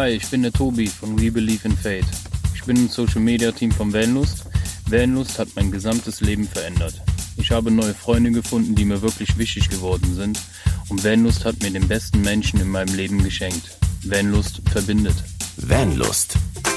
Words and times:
Hi, 0.00 0.12
ich 0.12 0.30
bin 0.30 0.40
der 0.40 0.50
Tobi 0.50 0.86
von 0.86 1.20
We 1.20 1.30
Believe 1.30 1.68
in 1.68 1.76
Fate. 1.76 2.06
Ich 2.54 2.64
bin 2.64 2.74
im 2.78 2.88
Social 2.88 3.20
Media 3.20 3.52
Team 3.52 3.70
von 3.70 3.92
Vanlust. 3.92 4.46
Vanlust 4.88 5.38
hat 5.38 5.48
mein 5.56 5.70
gesamtes 5.70 6.22
Leben 6.22 6.48
verändert. 6.48 6.94
Ich 7.36 7.50
habe 7.50 7.70
neue 7.70 7.92
Freunde 7.92 8.30
gefunden, 8.30 8.74
die 8.74 8.86
mir 8.86 9.02
wirklich 9.02 9.36
wichtig 9.36 9.68
geworden 9.68 10.14
sind. 10.14 10.40
Und 10.88 11.04
Vanlust 11.04 11.44
hat 11.44 11.62
mir 11.62 11.70
den 11.70 11.86
besten 11.86 12.22
Menschen 12.22 12.62
in 12.62 12.70
meinem 12.70 12.94
Leben 12.94 13.22
geschenkt. 13.22 13.76
Vanlust 14.02 14.62
verbindet. 14.70 15.16
Vanlust. 15.58 16.32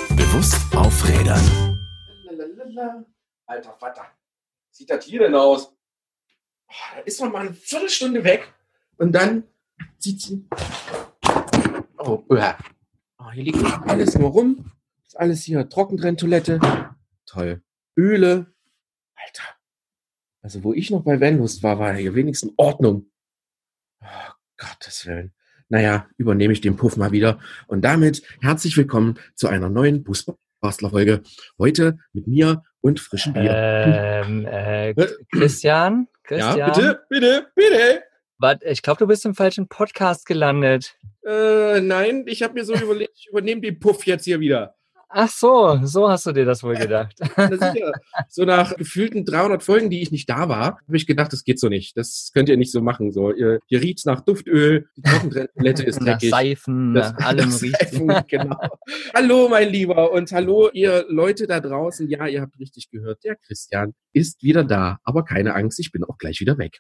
Bewusst 0.09 0.57
auf 0.75 1.07
Rädern. 1.07 1.79
Lalalala. 2.25 3.05
Alter 3.45 3.73
Vater. 3.79 4.05
Sieht 4.69 4.89
das 4.89 5.05
hier 5.05 5.19
denn 5.19 5.35
aus? 5.35 5.71
Oh, 6.67 6.73
da 6.97 7.01
ist 7.03 7.21
noch 7.21 7.31
mal 7.31 7.47
eine 7.47 7.53
Viertelstunde 7.53 8.21
weg. 8.21 8.53
Und 8.97 9.13
dann 9.13 9.43
zieht 9.97 10.19
sie. 10.19 10.45
Oh, 11.99 12.21
uah. 12.27 12.57
Oh 13.25 13.31
hier 13.31 13.43
liegt 13.43 13.63
alles 13.87 14.17
nur 14.17 14.29
rum. 14.29 14.71
Ist 15.05 15.19
alles 15.19 15.43
hier 15.43 15.67
Trockentrenntoilette. 15.69 16.59
Toll. 17.25 17.61
Öle. 17.97 18.47
Alter. 19.15 19.43
Also, 20.41 20.63
wo 20.63 20.73
ich 20.73 20.89
noch 20.91 21.03
bei 21.03 21.21
Vanlust 21.21 21.63
war, 21.63 21.79
war 21.79 21.93
hier 21.93 22.15
wenigstens 22.15 22.53
Ordnung. 22.57 23.09
Oh, 24.01 24.31
Gottes 24.57 25.05
Willen. 25.05 25.33
Naja, 25.69 26.07
übernehme 26.17 26.53
ich 26.53 26.61
den 26.61 26.75
Puff 26.75 26.97
mal 26.97 27.11
wieder. 27.11 27.39
Und 27.67 27.83
damit 27.83 28.21
herzlich 28.41 28.75
willkommen 28.75 29.19
zu 29.35 29.47
einer 29.47 29.69
neuen 29.69 30.03
Busbastler-Folge. 30.03 31.23
Heute 31.57 31.99
mit 32.11 32.27
mir 32.27 32.63
und 32.81 32.99
frischem 32.99 33.33
Bier. 33.33 33.51
Ähm, 33.55 34.45
äh, 34.45 34.93
Christian? 35.31 36.07
Christian? 36.23 36.57
ja, 36.57 36.69
bitte, 36.69 37.05
bitte, 37.09 37.47
bitte. 37.55 38.03
Warte, 38.43 38.67
ich 38.67 38.81
glaube, 38.81 38.99
du 38.99 39.07
bist 39.07 39.23
im 39.23 39.35
falschen 39.35 39.69
Podcast 39.69 40.25
gelandet. 40.25 40.97
Äh, 41.25 41.79
nein, 41.79 42.25
ich 42.27 42.43
habe 42.43 42.55
mir 42.55 42.65
so 42.65 42.73
überlegt, 42.73 43.13
ich 43.15 43.29
übernehme 43.29 43.61
den 43.61 43.79
Puff 43.79 44.05
jetzt 44.05 44.25
hier 44.25 44.41
wieder. 44.41 44.75
Ach 45.15 45.29
so, 45.29 45.79
so 45.83 46.09
hast 46.09 46.25
du 46.25 46.31
dir 46.31 46.43
das 46.43 46.63
wohl 46.63 46.75
gedacht. 46.75 47.13
So 48.29 48.45
nach 48.45 48.75
gefühlten 48.75 49.25
300 49.25 49.61
Folgen, 49.61 49.89
die 49.91 50.01
ich 50.01 50.11
nicht 50.11 50.27
da 50.29 50.49
war, 50.49 50.79
habe 50.87 50.97
ich 50.97 51.05
gedacht, 51.05 51.31
das 51.33 51.43
geht 51.43 51.59
so 51.59 51.69
nicht. 51.69 51.95
Das 51.97 52.31
könnt 52.33 52.49
ihr 52.49 52.57
nicht 52.57 52.71
so 52.71 52.81
machen. 52.81 53.11
So, 53.11 53.31
ihr, 53.31 53.59
hier 53.67 53.81
riecht's 53.81 54.05
nach 54.05 54.21
Duftöl, 54.21 54.87
die 54.97 55.01
Trockentoilette 55.03 55.83
ist 55.83 55.99
Nach 56.01 56.13
dreckig. 56.13 56.29
Seifen, 56.31 56.93
Das- 56.95 57.13
nach 57.13 57.19
allem. 57.27 57.51
Seifen, 57.51 58.07
genau. 58.27 58.57
Hallo, 59.13 59.49
mein 59.49 59.69
Lieber, 59.69 60.11
und 60.11 60.31
hallo, 60.31 60.69
ihr 60.73 61.05
Leute 61.09 61.45
da 61.45 61.59
draußen. 61.59 62.09
Ja, 62.09 62.25
ihr 62.27 62.41
habt 62.41 62.57
richtig 62.59 62.89
gehört. 62.89 63.23
Der 63.23 63.35
Christian 63.35 63.93
ist 64.13 64.41
wieder 64.41 64.63
da. 64.63 64.97
Aber 65.03 65.23
keine 65.23 65.53
Angst, 65.53 65.79
ich 65.79 65.91
bin 65.91 66.03
auch 66.03 66.17
gleich 66.17 66.39
wieder 66.39 66.57
weg. 66.57 66.79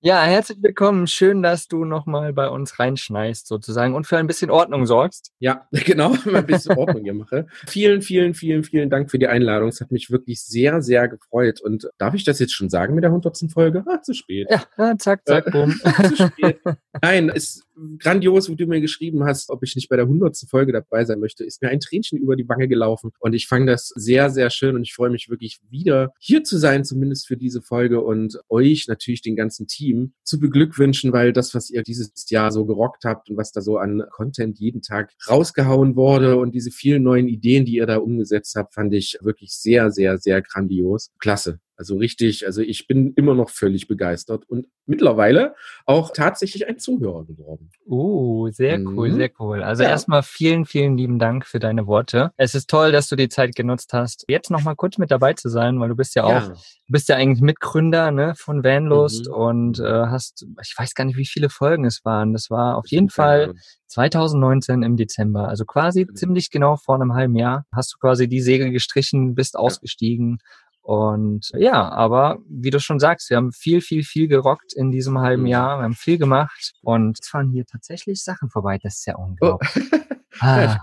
Ja, 0.00 0.22
herzlich 0.22 0.58
willkommen. 0.62 1.08
Schön, 1.08 1.42
dass 1.42 1.66
du 1.66 1.84
nochmal 1.84 2.32
bei 2.32 2.48
uns 2.48 2.78
reinschneist 2.78 3.48
sozusagen 3.48 3.96
und 3.96 4.06
für 4.06 4.16
ein 4.16 4.28
bisschen 4.28 4.48
Ordnung 4.48 4.86
sorgst. 4.86 5.32
Ja, 5.40 5.66
genau, 5.72 6.14
ein 6.32 6.46
bisschen 6.46 6.78
Ordnung 6.78 7.02
hier 7.02 7.14
mache. 7.14 7.48
Vielen, 7.66 8.00
vielen, 8.00 8.34
vielen, 8.34 8.62
vielen 8.62 8.90
Dank 8.90 9.10
für 9.10 9.18
die 9.18 9.26
Einladung. 9.26 9.70
Es 9.70 9.80
hat 9.80 9.90
mich 9.90 10.08
wirklich 10.12 10.40
sehr, 10.40 10.82
sehr 10.82 11.08
gefreut. 11.08 11.60
Und 11.60 11.90
darf 11.98 12.14
ich 12.14 12.22
das 12.22 12.38
jetzt 12.38 12.54
schon 12.54 12.70
sagen 12.70 12.94
mit 12.94 13.02
der 13.02 13.10
100. 13.10 13.50
Folge? 13.52 13.82
Ah, 13.88 14.00
zu 14.00 14.14
spät. 14.14 14.46
Ja, 14.48 14.62
ja 14.78 14.96
zack, 14.98 15.22
zack, 15.26 15.48
Äh, 15.48 15.50
bumm. 15.50 15.72
zu 15.82 16.14
spät. 16.14 16.60
Nein, 17.02 17.28
ist 17.28 17.66
grandios, 17.98 18.48
wie 18.48 18.56
du 18.56 18.66
mir 18.66 18.80
geschrieben 18.80 19.24
hast, 19.24 19.50
ob 19.50 19.62
ich 19.62 19.76
nicht 19.76 19.88
bei 19.88 19.96
der 19.96 20.06
100. 20.06 20.36
Folge 20.48 20.72
dabei 20.72 21.04
sein 21.04 21.20
möchte. 21.20 21.44
Ist 21.44 21.62
mir 21.62 21.68
ein 21.68 21.80
Tränchen 21.80 22.18
über 22.18 22.36
die 22.36 22.48
Wange 22.48 22.68
gelaufen. 22.68 23.10
Und 23.20 23.34
ich 23.34 23.46
fand 23.46 23.68
das 23.68 23.88
sehr, 23.94 24.30
sehr 24.30 24.50
schön. 24.50 24.76
Und 24.76 24.82
ich 24.82 24.94
freue 24.94 25.10
mich 25.10 25.28
wirklich 25.28 25.60
wieder 25.68 26.12
hier 26.18 26.44
zu 26.44 26.58
sein, 26.58 26.84
zumindest 26.84 27.26
für 27.26 27.36
diese 27.36 27.62
Folge 27.62 28.00
und 28.00 28.38
euch 28.48 28.86
natürlich 28.88 29.22
den 29.22 29.36
ganzen 29.36 29.66
Team 29.66 30.12
zu 30.24 30.38
beglückwünschen, 30.38 31.12
weil 31.12 31.32
das, 31.32 31.54
was 31.54 31.70
ihr 31.70 31.82
dieses 31.82 32.28
Jahr 32.30 32.52
so 32.52 32.64
gerockt 32.64 33.04
habt 33.04 33.30
und 33.30 33.36
was 33.36 33.52
da 33.52 33.60
so 33.60 33.78
an 33.78 34.02
Content 34.10 34.58
jeden 34.58 34.82
Tag 34.82 35.12
rausgehauen 35.28 35.96
wurde 35.96 36.36
und 36.36 36.54
diese 36.54 36.70
vielen 36.70 37.02
neuen 37.02 37.28
Ideen, 37.28 37.64
die 37.64 37.76
ihr 37.76 37.86
da 37.86 37.98
umgesetzt 37.98 38.54
habt, 38.56 38.74
fand 38.74 38.94
ich 38.94 39.18
wirklich 39.20 39.52
sehr, 39.52 39.90
sehr, 39.90 40.18
sehr 40.18 40.42
grandios. 40.42 41.10
Klasse. 41.18 41.60
Also 41.78 41.96
richtig, 41.96 42.44
also 42.44 42.60
ich 42.60 42.88
bin 42.88 43.12
immer 43.14 43.34
noch 43.36 43.50
völlig 43.50 43.86
begeistert 43.86 44.44
und 44.48 44.66
mittlerweile 44.84 45.54
auch 45.86 46.10
tatsächlich 46.12 46.66
ein 46.66 46.78
Zuhörer 46.80 47.24
geworden. 47.24 47.70
Uh, 47.86 48.50
sehr 48.50 48.80
cool, 48.80 49.10
Mhm. 49.10 49.14
sehr 49.14 49.30
cool. 49.38 49.62
Also 49.62 49.84
Ja. 49.84 49.90
erstmal 49.90 50.24
vielen, 50.24 50.66
vielen 50.66 50.98
lieben 50.98 51.20
Dank 51.20 51.46
für 51.46 51.60
deine 51.60 51.86
Worte. 51.86 52.32
Es 52.36 52.56
ist 52.56 52.68
toll, 52.68 52.90
dass 52.90 53.08
du 53.08 53.14
die 53.14 53.28
Zeit 53.28 53.54
genutzt 53.54 53.92
hast, 53.92 54.24
jetzt 54.28 54.50
nochmal 54.50 54.74
kurz 54.74 54.98
mit 54.98 55.12
dabei 55.12 55.34
zu 55.34 55.48
sein, 55.48 55.78
weil 55.78 55.88
du 55.88 55.94
bist 55.94 56.16
ja 56.16 56.24
auch, 56.24 56.42
du 56.48 56.92
bist 56.92 57.08
ja 57.08 57.14
eigentlich 57.14 57.42
Mitgründer 57.42 58.10
ne, 58.10 58.34
von 58.36 58.64
Vanlust 58.64 59.28
Mhm. 59.28 59.34
und 59.34 59.78
äh, 59.78 59.84
hast, 60.06 60.46
ich 60.60 60.74
weiß 60.76 60.94
gar 60.94 61.04
nicht, 61.04 61.16
wie 61.16 61.26
viele 61.26 61.48
Folgen 61.48 61.84
es 61.84 62.04
waren. 62.04 62.32
Das 62.32 62.50
war 62.50 62.76
auf 62.76 62.88
jeden 62.88 63.08
Fall 63.08 63.54
2019 63.86 64.82
im 64.82 64.96
Dezember, 64.96 65.48
also 65.48 65.64
quasi 65.64 66.04
Mhm. 66.10 66.16
ziemlich 66.16 66.50
genau 66.50 66.76
vor 66.76 66.96
einem 66.96 67.14
halben 67.14 67.36
Jahr, 67.36 67.66
hast 67.72 67.94
du 67.94 67.98
quasi 67.98 68.28
die 68.28 68.40
Segel 68.40 68.72
gestrichen, 68.72 69.34
bist 69.36 69.56
ausgestiegen. 69.56 70.38
Und 70.88 71.50
ja, 71.54 71.86
aber 71.90 72.38
wie 72.48 72.70
du 72.70 72.80
schon 72.80 72.98
sagst, 72.98 73.28
wir 73.28 73.36
haben 73.36 73.52
viel, 73.52 73.82
viel, 73.82 74.02
viel 74.02 74.26
gerockt 74.26 74.72
in 74.74 74.90
diesem 74.90 75.18
halben 75.18 75.42
Mhm. 75.42 75.48
Jahr. 75.48 75.78
Wir 75.80 75.84
haben 75.84 75.92
viel 75.94 76.16
gemacht 76.16 76.72
und 76.80 77.18
es 77.20 77.28
fahren 77.28 77.50
hier 77.50 77.66
tatsächlich 77.66 78.24
Sachen 78.24 78.48
vorbei. 78.48 78.78
Das 78.82 78.94
ist 79.00 79.06
ja 79.06 79.14
Oh. 79.18 79.24
unglaublich. 79.24 79.68
Ich 80.32 80.42
Ah. 80.42 80.80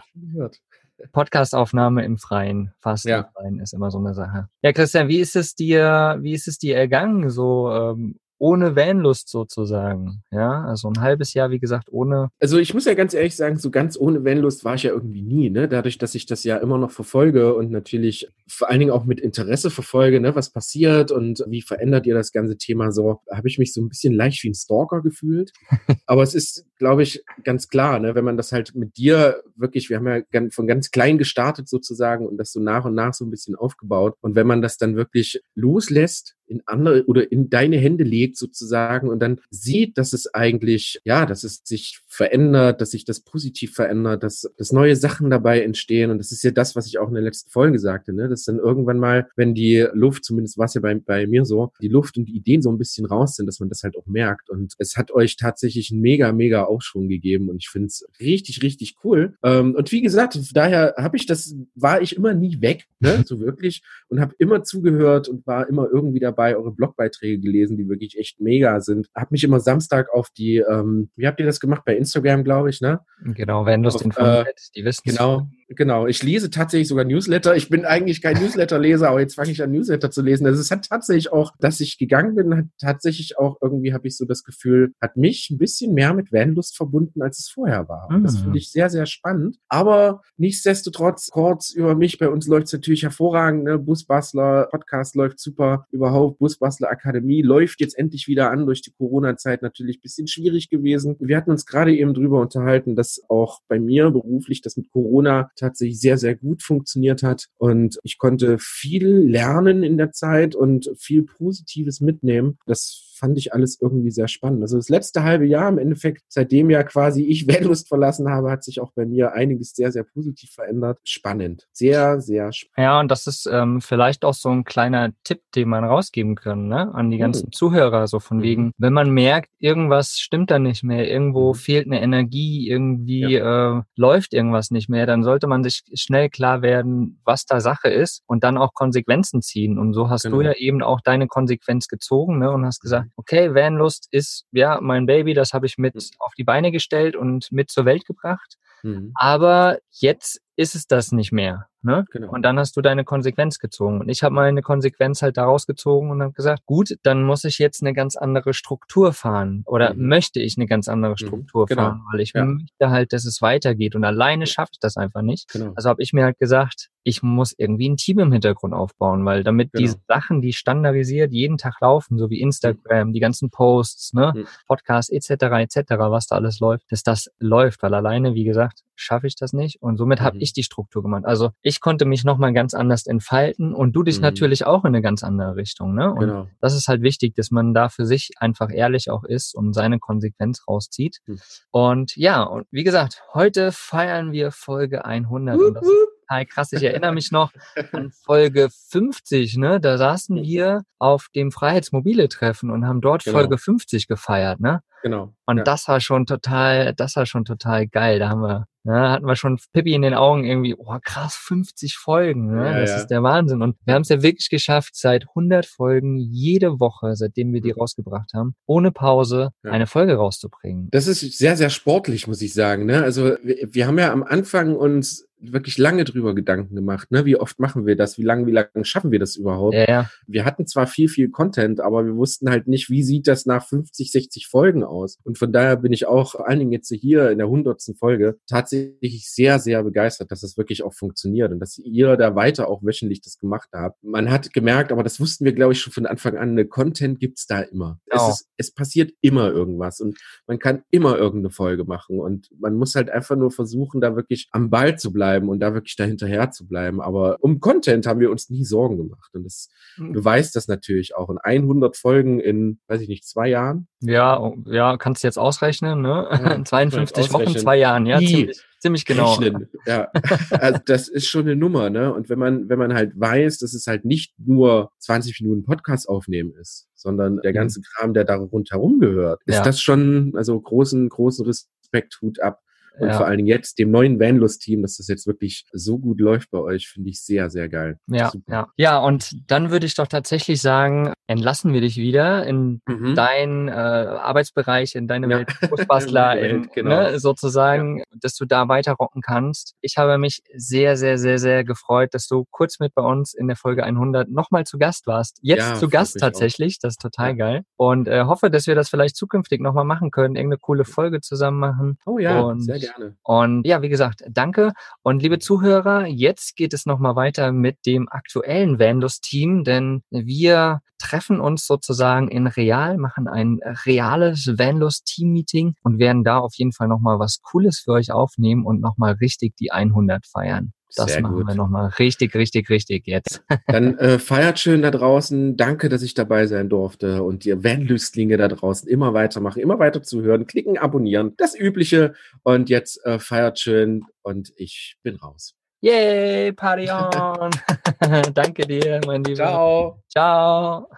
Podcastaufnahme 1.12 2.06
im 2.06 2.18
Freien, 2.20 2.74
fast 2.82 3.06
Ja. 3.06 3.20
im 3.22 3.26
Freien 3.34 3.60
ist 3.60 3.74
immer 3.74 3.90
so 3.90 3.98
eine 3.98 4.14
Sache. 4.14 4.48
Ja, 4.62 4.74
Christian, 4.74 5.08
wie 5.08 5.20
ist 5.20 5.36
es 5.36 5.56
dir, 5.56 6.18
wie 6.22 6.34
ist 6.34 6.48
es 6.48 6.60
dir 6.60 6.78
ergangen, 6.78 7.30
so 7.32 7.72
ähm, 7.72 8.20
ohne 8.38 8.76
Vanlust 8.76 9.30
sozusagen? 9.30 10.24
Ja, 10.32 10.64
also 10.66 10.90
ein 10.90 11.02
halbes 11.02 11.34
Jahr, 11.34 11.52
wie 11.52 11.60
gesagt, 11.60 11.88
ohne 11.92 12.30
Also 12.40 12.58
ich 12.58 12.74
muss 12.74 12.86
ja 12.86 12.94
ganz 12.94 13.14
ehrlich 13.14 13.36
sagen, 13.36 13.58
so 13.58 13.72
ganz 13.72 13.98
ohne 13.98 14.24
Vanlust 14.24 14.66
war 14.66 14.76
ich 14.76 14.84
ja 14.84 14.92
irgendwie 14.92 15.22
nie, 15.22 15.50
ne? 15.50 15.68
Dadurch, 15.68 15.98
dass 15.98 16.16
ich 16.16 16.26
das 16.26 16.44
ja 16.44 16.58
immer 16.58 16.78
noch 16.78 16.92
verfolge 16.92 17.54
und 17.56 17.72
natürlich 17.72 18.30
vor 18.48 18.70
allen 18.70 18.80
Dingen 18.80 18.92
auch 18.92 19.06
mit 19.06 19.20
Interesse 19.20 19.70
verfolge, 19.70 20.20
ne, 20.20 20.36
was 20.36 20.52
passiert 20.52 21.12
und 21.12 21.44
wie 21.48 21.62
verändert 21.62 22.06
ihr 22.06 22.14
das 22.14 22.32
ganze 22.32 22.58
Thema 22.58 22.92
so, 22.92 23.22
habe 23.32 23.48
ich 23.48 23.58
mich 23.58 23.74
so 23.74 23.82
ein 23.82 23.90
bisschen 23.90 24.14
leicht 24.14 24.44
wie 24.44 24.50
ein 24.50 24.56
Stalker 24.56 25.02
gefühlt. 25.02 25.52
Aber 26.06 26.24
es 26.24 26.36
ist, 26.36 26.66
glaube 26.78 27.04
ich, 27.04 27.24
ganz 27.44 27.68
klar, 27.68 28.00
ne, 28.00 28.16
wenn 28.16 28.26
man 28.26 28.38
das 28.38 28.52
halt 28.52 28.76
mit 28.76 28.98
dir 28.98 29.42
wirklich, 29.56 29.90
wir 29.90 29.98
haben 29.98 30.08
ja 30.08 30.50
von 30.52 30.68
ganz 30.68 30.92
klein 30.92 31.18
gestartet 31.18 31.68
sozusagen 31.68 32.28
und 32.28 32.38
das 32.38 32.52
so 32.52 32.60
nach 32.60 32.86
und 32.86 32.94
nach 32.94 33.14
so 33.14 33.26
ein 33.26 33.32
bisschen 33.32 33.56
aufgebaut. 33.56 34.16
Und 34.22 34.36
wenn 34.36 34.48
man 34.48 34.62
das 34.62 34.78
dann 34.78 34.96
wirklich 34.96 35.42
loslässt, 35.56 36.35
in 36.48 36.62
andere 36.66 37.06
oder 37.06 37.32
in 37.32 37.50
deine 37.50 37.78
Hände 37.78 38.04
legt 38.04 38.38
sozusagen 38.38 39.10
und 39.10 39.20
dann 39.20 39.42
sieht, 39.50 39.98
dass 39.98 40.14
es 40.14 40.34
eigentlich, 40.34 41.00
ja, 41.04 41.26
dass 41.26 41.44
es 41.44 41.62
sich 41.64 42.00
verändert, 42.08 42.82
dass 42.82 42.92
sich 42.92 43.06
das 43.06 43.20
positiv 43.20 43.74
verändert, 43.74 44.24
dass, 44.24 44.50
dass 44.58 44.72
neue 44.72 44.96
Sachen 44.96 45.30
dabei 45.30 45.62
entstehen. 45.62 46.12
Und 46.12 46.18
das 46.18 46.32
ist 46.32 46.44
ja 46.44 46.52
das, 46.52 46.76
was 46.76 46.88
ich 46.88 46.98
auch 46.98 47.10
in 47.10 47.14
der 47.14 47.24
letzten 47.24 47.50
Folge 47.50 47.80
sagte, 47.80 48.14
ne? 48.14 48.30
dass 48.30 48.44
dann 48.44 48.58
irgendwann 48.58 49.00
mal, 49.00 49.28
wenn 49.36 49.54
die 49.54 49.86
Luft, 49.94 50.24
zumindest 50.24 50.58
war 50.58 50.66
es 50.66 50.74
ja 50.74 50.82
bei, 50.82 50.96
bei 50.96 51.28
mir 51.28 51.46
so, 51.46 51.72
die 51.82 51.88
Luft 51.88 52.18
und 52.18 52.26
die 52.26 52.36
Ideen 52.36 52.62
so 52.62 52.72
ein 52.72 52.78
bisschen 52.78 53.06
raus 53.06 53.36
sind, 53.36 53.48
dass 53.48 53.60
man 53.60 53.70
das 53.70 53.84
halt 53.84 53.98
auch 53.98 54.06
merkt. 54.06 54.50
Und 54.50 54.74
es 54.78 54.96
hat 54.96 55.12
euch 55.12 55.36
tatsächlich 55.36 55.92
einen 55.92 56.02
mega, 56.02 56.32
mega 56.32 56.64
Aufschwung 56.64 57.10
gegeben 57.10 57.50
und 57.50 57.58
ich 57.58 57.70
finde 57.70 57.88
es 57.88 58.08
richtig, 58.20 58.64
richtig 58.64 58.96
cool. 59.04 59.36
Ähm, 59.44 59.76
und 59.76 59.92
wie 59.92 60.02
gesagt, 60.02 60.40
daher 60.54 60.96
habe 60.98 61.18
ich 61.18 61.26
das, 61.26 61.56
war 61.76 62.02
ich 62.02 62.16
immer 62.16 62.34
nie 62.34 62.62
weg, 62.62 62.86
ne? 63.00 63.24
so 63.26 63.40
wirklich, 63.40 63.82
und 64.08 64.20
habe 64.20 64.36
immer 64.38 64.64
zugehört 64.64 65.28
und 65.28 65.46
war 65.46 65.68
immer 65.68 65.90
irgendwie 65.92 66.20
dabei, 66.20 66.35
eure 66.38 66.72
Blogbeiträge 66.72 67.40
gelesen, 67.40 67.78
die 67.78 67.88
wirklich 67.88 68.18
echt 68.18 68.40
mega 68.40 68.80
sind. 68.82 69.10
Hab 69.16 69.32
mich 69.32 69.44
immer 69.44 69.60
Samstag 69.60 70.14
auf 70.14 70.30
die, 70.30 70.58
ähm, 70.58 71.10
wie 71.16 71.28
habt 71.28 71.40
ihr 71.40 71.46
das 71.46 71.60
gemacht? 71.60 71.84
Bei 71.86 71.96
Instagram, 71.96 72.44
glaube 72.44 72.70
ich, 72.70 72.82
ne? 72.82 73.02
Genau, 73.24 73.66
Vanlust 73.66 73.98
Auf, 73.98 74.06
informiert, 74.06 74.60
die 74.76 74.86
wissen 74.86 75.04
Genau, 75.06 75.48
genau. 75.70 76.08
Ich 76.08 76.24
lese 76.24 76.50
tatsächlich 76.50 76.88
sogar 76.88 77.06
Newsletter. 77.06 77.56
Ich 77.56 77.70
bin 77.70 77.86
eigentlich 77.86 78.22
kein 78.22 78.38
Newsletter-Leser, 78.42 79.10
aber 79.10 79.20
jetzt 79.22 79.36
fange 79.36 79.52
ich 79.52 79.62
an, 79.64 79.72
Newsletter 79.72 80.12
zu 80.12 80.22
lesen. 80.22 80.46
Also 80.46 80.62
es 80.62 80.72
hat 80.72 80.88
tatsächlich 80.88 81.32
auch, 81.32 81.52
dass 81.60 81.80
ich 81.80 81.98
gegangen 81.98 82.36
bin, 82.36 82.56
hat 82.56 82.66
tatsächlich 82.80 83.38
auch 83.38 83.58
irgendwie, 83.62 83.94
habe 83.94 84.08
ich 84.08 84.18
so 84.18 84.26
das 84.26 84.44
Gefühl, 84.44 84.94
hat 85.02 85.18
mich 85.18 85.50
ein 85.50 85.58
bisschen 85.58 85.94
mehr 85.94 86.14
mit 86.14 86.32
Vanlust 86.32 86.76
verbunden, 86.78 87.22
als 87.22 87.40
es 87.40 87.50
vorher 87.50 87.88
war. 87.90 88.08
Und 88.10 88.24
das 88.24 88.36
Mhm. 88.38 88.44
finde 88.44 88.58
ich 88.60 88.72
sehr, 88.72 88.90
sehr 88.90 89.06
spannend. 89.06 89.58
Aber 89.70 90.22
nichtsdestotrotz, 90.38 91.30
kurz 91.32 91.72
über 91.72 91.96
mich, 91.96 92.18
bei 92.18 92.30
uns 92.30 92.48
läuft 92.48 92.68
es 92.68 92.74
natürlich 92.74 93.04
hervorragend. 93.04 93.64
Ne? 93.64 93.78
Busbastler, 93.78 94.68
Podcast 94.72 95.16
läuft 95.16 95.40
super. 95.40 95.86
Überhaupt, 95.92 96.40
Busbastler 96.40 96.90
Akademie 96.90 97.42
läuft 97.42 97.82
jetzt 97.82 97.98
endlich 97.98 98.28
wieder 98.28 98.52
an. 98.52 98.66
Durch 98.66 98.82
die 98.82 98.92
Corona-Zeit 98.92 99.62
natürlich 99.62 99.98
ein 99.98 100.02
bisschen 100.02 100.28
schwierig 100.28 100.70
gewesen. 100.70 101.16
Wir 101.20 101.38
hatten 101.38 101.52
uns 101.52 101.66
gerade 101.66 101.96
eben 101.96 102.14
drüber 102.14 102.42
unterhalten, 102.42 102.96
dass 102.96 103.22
auch 103.30 103.60
bei 103.68 103.80
mir 103.80 104.12
beruflich 104.12 104.62
das 104.62 104.78
mit 104.78 104.90
Corona 104.92 105.50
tatsächlich 105.56 106.00
sehr, 106.00 106.18
sehr 106.18 106.36
gut 106.36 106.64
funktioniert 106.64 107.24
hat. 107.24 107.48
Und 107.58 107.98
ich 108.04 108.18
konnte 108.18 108.58
viel 108.60 109.08
lernen 109.08 109.84
in 109.84 109.98
der 109.98 110.12
Zeit 110.12 110.56
und 110.56 110.90
viel 110.98 111.24
Positives 111.24 112.02
mitnehmen. 112.02 112.58
Das 112.66 113.15
fand 113.16 113.38
ich 113.38 113.54
alles 113.54 113.80
irgendwie 113.80 114.12
sehr 114.12 114.28
spannend. 114.28 114.62
Also 114.62 114.78
das 114.78 114.90
letzte 114.90 115.24
halbe 115.24 115.46
Jahr 115.46 115.70
im 115.70 115.78
Endeffekt, 115.78 116.24
seitdem 116.28 116.70
ja 116.70 116.84
quasi 116.84 117.24
ich 117.24 117.48
Vanlust 117.48 117.88
verlassen 117.88 118.30
habe, 118.30 118.52
hat 118.52 118.64
sich 118.64 118.80
auch 118.80 118.92
bei 118.94 119.06
mir 119.06 119.34
einiges 119.34 119.74
sehr, 119.76 119.92
sehr 119.92 120.04
positiv 120.04 120.52
verändert. 120.52 121.00
Spannend. 121.04 121.68
Sehr, 121.72 122.22
sehr 122.22 122.52
spannend. 122.54 122.78
Ja, 122.78 123.00
und 123.00 123.10
das 123.10 123.28
ist 123.28 123.48
ähm, 123.52 123.82
vielleicht 123.82 124.26
auch 124.26 124.34
so 124.34 124.50
ein 124.50 124.64
kleiner 124.64 125.12
Tipp, 125.24 125.42
den 125.56 125.70
man 125.70 125.84
rausgeben 125.84 126.36
kann, 126.36 126.68
ne? 126.68 126.94
An 126.94 127.10
die 127.10 127.18
ganzen 127.18 127.46
hm. 127.46 127.52
Zuhörer, 127.52 128.08
so 128.08 128.20
von 128.20 128.38
mhm. 128.38 128.44
wegen, 128.44 128.72
wenn 128.78 128.94
man 128.94 129.10
merkt, 129.12 129.50
irgendwas 129.60 130.20
stimmt 130.20 130.52
da 130.52 130.60
nicht 130.60 130.84
mehr, 130.84 131.10
irgendwo 131.10 131.50
mhm. 131.50 131.56
fehlt 131.56 131.86
eine 131.88 132.02
Energie, 132.02 132.68
irgendwie 132.70 133.34
ja. 133.34 133.80
äh, 133.80 133.82
läuft 133.96 134.34
irgendwas 134.34 134.72
nicht 134.72 134.90
mehr, 134.90 135.06
dann 135.06 135.24
sollte 135.24 135.48
man 135.48 135.64
sich 135.64 135.84
schnell 135.94 136.30
klar 136.30 136.62
werden, 136.62 137.20
was 137.26 137.46
da 137.46 137.60
Sache 137.60 137.90
ist 137.90 138.24
und 138.28 138.44
dann 138.44 138.58
auch 138.58 138.74
Konsequenzen 138.74 139.42
ziehen. 139.42 139.78
Und 139.78 139.94
so 139.94 140.10
hast 140.10 140.24
genau. 140.24 140.38
du 140.38 140.42
ja 140.44 140.54
eben 140.54 140.82
auch 140.84 141.02
deine 141.02 141.28
Konsequenz 141.28 141.88
gezogen 141.88 142.40
ne, 142.40 142.52
und 142.52 142.66
hast 142.66 142.80
gesagt, 142.80 143.05
okay, 143.16 143.54
Vanlust 143.54 144.08
ist 144.12 144.46
ja 144.52 144.80
mein 144.82 145.06
Baby, 145.06 145.34
das 145.34 145.54
habe 145.54 145.66
ich 145.66 145.78
mit 145.78 145.96
mhm. 145.96 146.02
auf 146.20 146.34
die 146.38 146.44
Beine 146.44 146.72
gestellt 146.72 147.16
und 147.16 147.52
mit 147.52 147.70
zur 147.70 147.86
Welt 147.86 148.06
gebracht. 148.06 148.58
Mhm. 148.84 149.12
Aber 149.16 149.80
jetzt 149.92 150.42
ist 150.56 150.76
es 150.76 150.88
das 150.88 151.12
nicht 151.12 151.32
mehr. 151.32 151.68
Ne? 151.86 152.04
Genau. 152.10 152.32
Und 152.32 152.42
dann 152.42 152.58
hast 152.58 152.76
du 152.76 152.82
deine 152.82 153.04
Konsequenz 153.04 153.60
gezogen. 153.60 154.02
Und 154.02 154.10
ich 154.10 154.24
habe 154.24 154.34
meine 154.34 154.64
Konsequenz 154.64 155.22
halt 155.22 155.38
daraus 155.38 155.68
gezogen 155.68 156.10
und 156.10 156.24
habe 156.24 156.34
gesagt, 156.34 156.66
gut, 156.66 156.98
dann 157.04 157.22
muss 157.22 157.44
ich 157.44 157.60
jetzt 157.60 157.84
eine 157.84 157.94
ganz 157.94 158.16
andere 158.16 158.56
Struktur 158.56 159.14
fahren 159.14 159.62
oder 159.68 159.94
mhm. 159.94 160.08
möchte 160.08 160.40
ich 160.40 160.58
eine 160.58 160.66
ganz 160.66 160.88
andere 160.88 161.12
mhm. 161.12 161.18
Struktur 161.18 161.64
mhm. 161.64 161.68
genau. 161.68 161.82
fahren, 161.82 162.02
weil 162.12 162.22
ich 162.22 162.34
ja. 162.34 162.44
möchte 162.44 162.90
halt, 162.90 163.14
dass 163.14 163.26
es 163.26 163.40
weitergeht. 163.44 163.96
Und 163.96 164.04
alleine 164.04 164.48
schaffe 164.48 164.72
ich 164.74 164.80
das 164.80 164.98
einfach 164.98 165.22
nicht. 165.22 165.48
Genau. 165.50 165.74
Also 165.76 165.90
habe 165.90 166.02
ich 166.02 166.12
mir 166.12 166.24
halt 166.24 166.40
gesagt, 166.40 166.90
ich 167.04 167.22
muss 167.22 167.54
irgendwie 167.56 167.88
ein 167.88 167.98
Team 167.98 168.18
im 168.18 168.32
Hintergrund 168.32 168.74
aufbauen, 168.74 169.24
weil 169.26 169.44
damit 169.44 169.72
genau. 169.72 169.82
diese 169.82 170.00
Sachen, 170.08 170.42
die 170.42 170.54
standardisiert 170.54 171.32
jeden 171.32 171.58
Tag 171.58 171.80
laufen, 171.80 172.18
so 172.18 172.32
wie 172.32 172.42
Instagram, 172.42 173.14
die 173.14 173.20
ganzen 173.20 173.52
Posts, 173.52 174.14
ne, 174.14 174.34
mhm. 174.36 174.48
Podcasts 174.68 175.12
etc. 175.12 175.30
etc., 175.60 175.82
was 175.98 176.26
da 176.26 176.36
alles 176.36 176.60
läuft, 176.60 176.92
dass 176.92 177.04
das 177.04 177.30
läuft, 177.38 177.84
weil 177.84 177.94
alleine, 177.94 178.34
wie 178.34 178.44
gesagt, 178.44 178.82
schaffe 178.96 179.28
ich 179.28 179.36
das 179.36 179.54
nicht. 179.54 179.82
Und 179.82 179.98
somit 179.98 180.22
habe 180.22 180.38
mhm. 180.38 180.42
ich 180.42 180.54
die 180.54 180.64
Struktur 180.64 181.04
gemacht. 181.04 181.26
Also 181.26 181.52
ich 181.62 181.75
konnte 181.82 182.06
mich 182.06 182.24
nochmal 182.24 182.54
ganz 182.54 182.74
anders 182.74 183.06
entfalten 183.06 183.74
und 183.74 183.94
du 183.94 184.04
dich 184.04 184.18
mhm. 184.18 184.24
natürlich 184.24 184.66
auch 184.66 184.84
in 184.84 184.90
eine 184.90 185.02
ganz 185.02 185.24
andere 185.24 185.56
Richtung. 185.56 185.96
Ne? 185.96 186.12
Und 186.12 186.20
genau. 186.20 186.48
das 186.62 186.76
ist 186.76 186.88
halt 186.88 187.02
wichtig, 187.02 187.36
dass 187.36 187.52
man 187.52 187.74
da 187.74 187.90
für 187.90 188.06
sich 188.06 188.32
einfach 188.40 188.70
ehrlich 188.72 189.10
auch 189.10 189.24
ist 189.24 189.56
und 189.56 189.74
seine 189.74 190.00
Konsequenz 190.00 190.64
rauszieht. 190.68 191.20
Mhm. 191.26 191.40
Und 191.72 192.16
ja, 192.16 192.44
und 192.44 192.68
wie 192.72 192.84
gesagt, 192.84 193.24
heute 193.34 193.72
feiern 193.72 194.32
wir 194.32 194.52
Folge 194.52 195.06
100. 195.06 195.58
und 195.58 195.74
das 195.76 195.88
total 196.28 196.46
krass. 196.46 196.74
Ich 196.74 196.84
erinnere 196.84 197.14
mich 197.14 197.32
noch 197.32 197.52
an 197.92 198.12
Folge 198.12 198.70
50, 198.90 199.58
ne? 199.58 199.80
Da 199.80 199.98
saßen 199.98 200.42
wir 200.42 200.82
auf 201.00 201.28
dem 201.36 201.52
Freiheitsmobile-Treffen 201.52 202.70
und 202.70 202.86
haben 202.86 203.02
dort 203.02 203.24
genau. 203.24 203.38
Folge 203.38 203.58
50 203.58 204.08
gefeiert, 204.08 204.60
ne? 204.60 204.82
Genau. 205.04 205.34
Und 205.46 205.58
ja. 205.58 205.64
das 205.64 205.88
war 205.88 206.00
schon 206.00 206.26
total, 206.26 206.94
das 206.94 207.16
war 207.16 207.26
schon 207.26 207.46
total 207.46 207.88
geil. 207.88 208.20
Da 208.20 208.30
haben 208.30 208.42
wir, 208.42 208.66
ne, 208.86 209.10
hatten 209.10 209.26
wir 209.26 209.36
schon 209.36 209.60
Pippi 209.74 209.94
in 209.94 210.02
den 210.02 210.14
Augen 210.14 210.46
irgendwie, 210.46 210.76
oh 210.78 210.98
krass, 211.04 211.36
50 211.36 211.98
Folgen, 211.98 212.48
ne? 212.48 212.66
Ja, 212.66 212.80
das 212.80 212.92
ja. 212.92 212.98
ist 212.98 213.08
der 213.08 213.24
Wahnsinn. 213.24 213.62
Und 213.62 213.76
wir 213.86 213.94
haben 213.94 214.04
es 214.04 214.10
ja 214.10 214.22
wirklich 214.22 214.50
geschafft, 214.50 214.96
seit 214.96 215.28
100 215.30 215.66
Folgen 215.66 216.18
jede 216.18 216.80
Woche, 216.80 217.16
seitdem 217.16 217.52
wir 217.54 217.62
die 217.62 217.74
mhm. 217.74 217.80
rausgebracht 217.80 218.34
haben, 218.34 218.56
ohne 218.66 218.92
Pause 218.92 219.52
eine 219.64 219.88
Folge 219.88 220.16
rauszubringen. 220.16 220.90
Das 220.92 221.08
ist 221.08 221.20
sehr, 221.38 221.58
sehr 221.58 221.70
sportlich, 221.70 222.28
muss 222.28 222.42
ich 222.42 222.54
sagen. 222.54 222.86
Ne? 222.86 223.04
Also 223.04 223.36
wir, 223.44 223.68
wir 223.72 223.88
haben 223.88 224.00
ja 224.00 224.12
am 224.12 224.24
Anfang 224.24 224.76
uns 224.76 225.25
wirklich 225.40 225.78
lange 225.78 226.04
drüber 226.04 226.34
Gedanken 226.34 226.76
gemacht. 226.76 227.12
Ne? 227.12 227.26
Wie 227.26 227.36
oft 227.36 227.60
machen 227.60 227.86
wir 227.86 227.96
das? 227.96 228.18
Wie 228.18 228.24
lange, 228.24 228.48
wie 228.48 228.52
lange 228.52 228.70
schaffen 228.84 229.12
wir 229.12 229.20
das 229.20 229.36
überhaupt? 229.36 229.76
Ja, 229.76 229.86
ja. 229.88 230.10
Wir 230.28 230.46
hatten 230.46 230.66
zwar 230.66 230.88
viel, 230.88 231.10
viel 231.10 231.30
Content, 231.30 231.82
aber 231.82 232.06
wir 232.06 232.16
wussten 232.16 232.50
halt 232.50 232.68
nicht, 232.68 232.90
wie 232.90 233.04
sieht 233.04 233.28
das 233.28 233.46
nach 233.46 233.68
50, 233.68 234.12
60 234.12 234.48
Folgen 234.48 234.84
aus. 234.84 235.18
Und 235.24 235.38
von 235.38 235.52
daher 235.52 235.78
bin 235.78 235.94
ich 235.94 236.08
auch 236.08 236.32
vor 236.32 236.48
allen 236.48 236.60
Dingen 236.60 236.72
jetzt 236.72 236.90
hier 236.90 237.32
in 237.32 237.38
der 237.38 237.50
hundertsten 237.50 237.96
Folge 237.96 238.38
tatsächlich 238.48 239.30
sehr, 239.30 239.60
sehr 239.60 239.84
begeistert, 239.84 240.32
dass 240.32 240.42
das 240.42 240.58
wirklich 240.58 240.84
auch 240.84 240.94
funktioniert 240.94 241.52
und 241.52 241.60
dass 241.60 241.78
ihr 241.78 242.16
da 242.18 242.36
weiter 242.36 242.68
auch 242.70 242.84
wöchentlich 242.84 243.22
das 243.22 243.38
gemacht 243.38 243.70
habt. 243.74 244.02
Man 244.04 244.32
hat 244.32 244.54
gemerkt, 244.54 244.92
aber 244.92 245.04
das 245.04 245.20
wussten 245.20 245.46
wir, 245.46 245.54
glaube 245.54 245.74
ich, 245.74 245.82
schon 245.82 245.94
von 245.94 246.06
Anfang 246.06 246.38
an, 246.38 246.52
eine 246.52 246.66
Content 246.66 247.20
gibt's 247.20 247.46
da 247.46 247.62
immer. 247.62 248.00
Genau. 248.10 248.30
Es, 248.30 248.42
ist, 248.42 248.50
es 248.58 248.74
passiert 248.74 249.12
immer 249.22 249.52
irgendwas 249.52 250.00
und 250.00 250.18
man 250.48 250.60
kann 250.60 250.84
immer 250.92 251.18
irgendeine 251.18 251.52
Folge 251.52 251.84
machen 251.84 252.20
und 252.20 252.50
man 252.58 252.76
muss 252.76 252.96
halt 252.96 253.10
einfach 253.10 253.36
nur 253.36 253.52
versuchen, 253.52 254.02
da 254.02 254.16
wirklich 254.16 254.48
am 254.52 254.70
Ball 254.70 254.98
zu 254.98 255.12
bleiben 255.12 255.25
bleiben 255.26 255.50
und 255.50 255.60
da 255.60 255.74
wirklich 255.74 255.96
dahinterher 255.96 256.52
zu 256.52 256.68
bleiben. 256.68 257.02
Aber 257.02 257.38
um 257.42 257.60
Content 257.60 258.06
haben 258.06 258.20
wir 258.20 258.30
uns 258.30 258.50
nie 258.50 258.64
Sorgen 258.64 258.98
gemacht. 258.98 259.32
Und 259.34 259.44
das 259.44 259.70
mhm. 259.98 260.14
beweist 260.14 260.56
das 260.56 260.68
natürlich 260.68 261.16
auch. 261.16 261.30
In 261.30 261.38
100 261.38 261.98
Folgen 261.98 262.40
in, 262.40 262.80
weiß 262.88 263.02
ich 263.02 263.08
nicht, 263.08 263.26
zwei 263.26 263.50
Jahren. 263.50 263.88
Ja, 264.02 264.40
oh, 264.40 264.58
ja, 264.66 264.98
kannst 264.98 265.24
du 265.24 265.28
jetzt 265.28 265.40
ausrechnen, 265.40 266.02
ne? 266.02 266.28
Ja, 266.32 266.64
52 266.66 267.34
Wochen, 267.34 267.58
zwei 267.58 267.78
Jahren, 267.78 268.06
ja, 268.06 268.20
ziemlich, 268.20 268.62
ziemlich 268.80 269.06
genau. 269.06 269.34
Rechnen. 269.34 269.68
Ja, 269.88 270.10
also 270.52 270.80
das 270.86 271.08
ist 271.08 271.28
schon 271.28 271.42
eine 271.42 271.56
Nummer, 271.56 271.90
ne? 271.90 272.14
Und 272.14 272.30
wenn 272.30 272.40
man, 272.40 272.70
wenn 272.70 272.78
man 272.78 272.94
halt 272.94 273.14
weiß, 273.16 273.58
dass 273.60 273.74
es 273.74 273.88
halt 273.88 274.06
nicht 274.06 274.34
nur 274.38 274.92
20 275.00 275.42
Minuten 275.42 275.64
Podcast 275.64 276.08
aufnehmen 276.08 276.54
ist, 276.60 276.88
sondern 276.94 277.38
der 277.42 277.52
mhm. 277.52 277.56
ganze 277.56 277.82
Kram, 277.82 278.14
der 278.14 278.26
da 278.26 278.36
rundherum 278.36 279.00
gehört, 279.00 279.42
ist 279.46 279.56
ja. 279.56 279.64
das 279.64 279.82
schon, 279.82 280.34
also 280.36 280.60
großen, 280.60 281.10
großen 281.10 281.46
Respekt, 281.46 282.20
Hut 282.22 282.40
ab. 282.42 282.62
Und 283.00 283.10
ja. 283.10 283.18
vor 283.18 283.26
allen 283.26 283.38
Dingen 283.38 283.48
jetzt 283.48 283.80
dem 283.80 283.92
neuen 283.92 284.20
Vanlust-Team, 284.20 284.82
dass 284.82 284.98
das 284.98 285.08
jetzt 285.08 285.28
wirklich 285.28 285.66
so 285.72 285.98
gut 285.98 286.20
läuft 286.20 286.52
bei 286.52 286.60
euch, 286.60 286.88
finde 286.88 287.10
ich 287.10 287.22
sehr, 287.22 287.50
sehr 287.50 287.70
geil. 287.70 287.98
Ja, 288.08 288.32
ja. 288.48 288.68
Ja, 288.78 289.00
und 289.00 289.36
dann 289.48 289.72
würde 289.72 289.86
ich 289.86 289.96
doch 289.96 290.08
tatsächlich 290.08 290.62
sagen, 290.62 291.14
entlassen 291.28 291.74
wir 291.74 291.82
dich 291.82 291.98
wieder 291.98 292.46
in 292.46 292.82
mhm. 292.88 293.16
deinen 293.16 293.68
äh, 293.68 293.72
Arbeitsbereich, 293.72 294.96
in 294.96 295.08
deine 295.08 295.30
ja. 295.30 295.38
Welt, 295.38 295.52
Fußbastler, 295.52 296.40
in, 296.40 296.70
genau. 296.74 296.90
ne, 296.90 297.20
sozusagen, 297.20 298.00
ja. 298.00 298.04
dass 298.22 298.36
du 298.36 298.46
da 298.46 298.68
weiter 298.68 298.94
rocken 298.94 299.22
kannst. 299.22 299.76
Ich 299.82 299.98
habe 299.98 300.18
mich 300.18 300.42
sehr, 300.56 300.98
sehr, 300.98 301.18
sehr, 301.18 301.40
sehr 301.40 301.64
gefreut, 301.64 302.14
dass 302.14 302.28
du 302.28 302.46
kurz 302.52 302.80
mit 302.80 302.94
bei 302.94 303.04
uns 303.04 303.34
in 303.34 303.48
der 303.48 303.58
Folge 303.58 303.84
100 303.84 304.30
nochmal 304.30 304.66
zu 304.66 304.78
Gast 304.78 305.08
warst. 305.08 305.40
Jetzt 305.42 305.68
ja, 305.68 305.76
zu 305.76 305.90
Gast 305.90 306.18
tatsächlich, 306.20 306.78
auch. 306.78 306.82
das 306.84 306.94
ist 306.94 307.02
total 307.02 307.36
geil. 307.36 307.62
Und 307.76 308.08
äh, 308.08 308.24
hoffe, 308.24 308.50
dass 308.50 308.68
wir 308.68 308.76
das 308.76 308.90
vielleicht 308.90 309.16
zukünftig 309.16 309.62
nochmal 309.62 309.86
machen 309.86 310.12
können, 310.12 310.36
irgendeine 310.36 310.60
coole 310.60 310.86
Folge 310.86 311.22
zusammen 311.22 311.60
machen. 311.60 311.98
Oh 312.06 312.20
ja, 312.20 312.40
und 312.42 312.62
sehr 312.62 312.80
gerne. 312.86 313.18
Und 313.24 313.66
ja, 313.66 313.82
wie 313.82 313.90
gesagt, 313.90 314.24
danke. 314.30 314.74
Und 315.04 315.22
liebe 315.22 315.40
Zuhörer, 315.40 316.06
jetzt 316.06 316.56
geht 316.56 316.74
es 316.74 316.86
nochmal 316.86 317.16
weiter 317.16 317.52
mit 317.52 317.86
dem 317.86 318.08
aktuellen 318.10 318.80
Vanlust-Team, 318.80 319.64
denn 319.64 320.04
wir 320.10 320.82
treffen 320.98 321.40
uns 321.40 321.68
sozusagen 321.68 322.28
in 322.30 322.48
real, 322.48 322.98
machen 322.98 323.28
ein 323.28 323.60
reales 323.86 324.48
Vanlust-Team-Meeting 324.58 325.76
und 325.84 326.00
werden 326.00 326.24
da 326.24 326.38
auf 326.38 326.54
jeden 326.56 326.72
Fall 326.72 326.88
nochmal 326.88 327.20
was 327.20 327.42
Cooles 327.42 327.80
für 327.80 327.92
euch 327.92 328.12
aufnehmen 328.12 328.66
und 328.66 328.82
nochmal 328.82 329.14
richtig 329.14 329.56
die 329.58 329.72
100 329.72 330.26
feiern. 330.26 330.74
Das 330.96 331.12
Sehr 331.12 331.22
machen 331.22 331.36
gut. 331.36 331.48
wir 331.48 331.56
nochmal 331.56 331.90
richtig, 332.00 332.36
richtig, 332.36 332.70
richtig 332.70 333.08
jetzt. 333.08 333.44
Dann 333.68 333.98
äh, 333.98 334.20
feiert 334.20 334.60
schön 334.60 334.82
da 334.82 334.92
draußen. 334.92 335.58
Danke, 335.58 335.90
dass 335.90 336.02
ich 336.02 336.14
dabei 336.14 336.48
sein 336.48 336.70
durfte. 336.70 337.24
Und 337.24 337.46
ihr 337.46 337.64
Vanlüstlinge 337.64 338.38
da 338.38 338.48
draußen 338.48 338.88
immer 338.88 339.14
weitermachen, 339.14 339.62
immer 339.62 339.80
weiter 339.80 340.04
zuhören, 340.04 340.48
klicken, 340.48 340.78
abonnieren. 340.78 341.34
Das 341.38 341.58
Übliche. 341.58 342.14
Und 342.44 342.70
jetzt 342.70 343.04
äh, 343.06 343.20
feiert 343.20 343.60
schön 343.60 344.04
und 344.22 344.54
ich 344.58 344.98
bin 345.04 345.16
raus. 345.16 345.56
Yay, 345.82 346.52
Party 346.54 346.90
on! 346.92 347.52
Danke 348.34 348.66
dir, 348.66 349.02
mein 349.06 349.24
Lieber. 349.24 349.36
Ciao. 349.36 350.00
Ciao. 350.10 350.90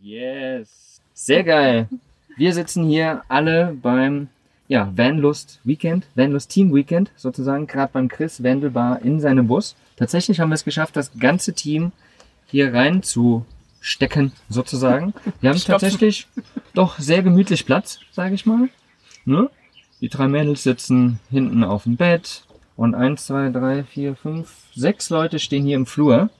Yes. 0.00 1.00
Sehr 1.14 1.42
geil. 1.42 1.88
Wir 2.36 2.52
sitzen 2.52 2.84
hier 2.84 3.22
alle 3.28 3.76
beim 3.82 4.28
ja, 4.68 4.92
Vanlust 4.94 5.60
Weekend, 5.64 6.06
Vanlust 6.14 6.50
Team 6.50 6.74
Weekend 6.74 7.10
sozusagen, 7.16 7.66
gerade 7.66 7.90
beim 7.92 8.08
Chris 8.08 8.42
Wendelbar 8.42 9.02
in 9.02 9.18
seinem 9.18 9.48
Bus. 9.48 9.74
Tatsächlich 9.96 10.40
haben 10.40 10.50
wir 10.50 10.54
es 10.54 10.64
geschafft, 10.64 10.94
das 10.96 11.10
ganze 11.18 11.54
Team 11.54 11.92
hier 12.46 12.72
rein 12.72 13.02
zu 13.02 13.44
stecken, 13.80 14.32
sozusagen. 14.48 15.14
Wir 15.40 15.50
haben 15.50 15.60
tatsächlich 15.60 16.26
doch 16.74 16.98
sehr 16.98 17.22
gemütlich 17.22 17.64
Platz, 17.64 18.00
sage 18.10 18.34
ich 18.34 18.44
mal. 18.44 18.68
Ne? 19.24 19.50
Die 20.00 20.08
drei 20.08 20.28
Mädels 20.28 20.62
sitzen 20.62 21.20
hinten 21.30 21.64
auf 21.64 21.84
dem 21.84 21.96
Bett 21.96 22.44
und 22.76 22.94
eins, 22.94 23.26
zwei, 23.26 23.50
drei, 23.50 23.84
vier, 23.84 24.14
fünf, 24.16 24.52
sechs 24.74 25.10
Leute 25.10 25.38
stehen 25.38 25.64
hier 25.64 25.76
im 25.76 25.86
Flur. 25.86 26.30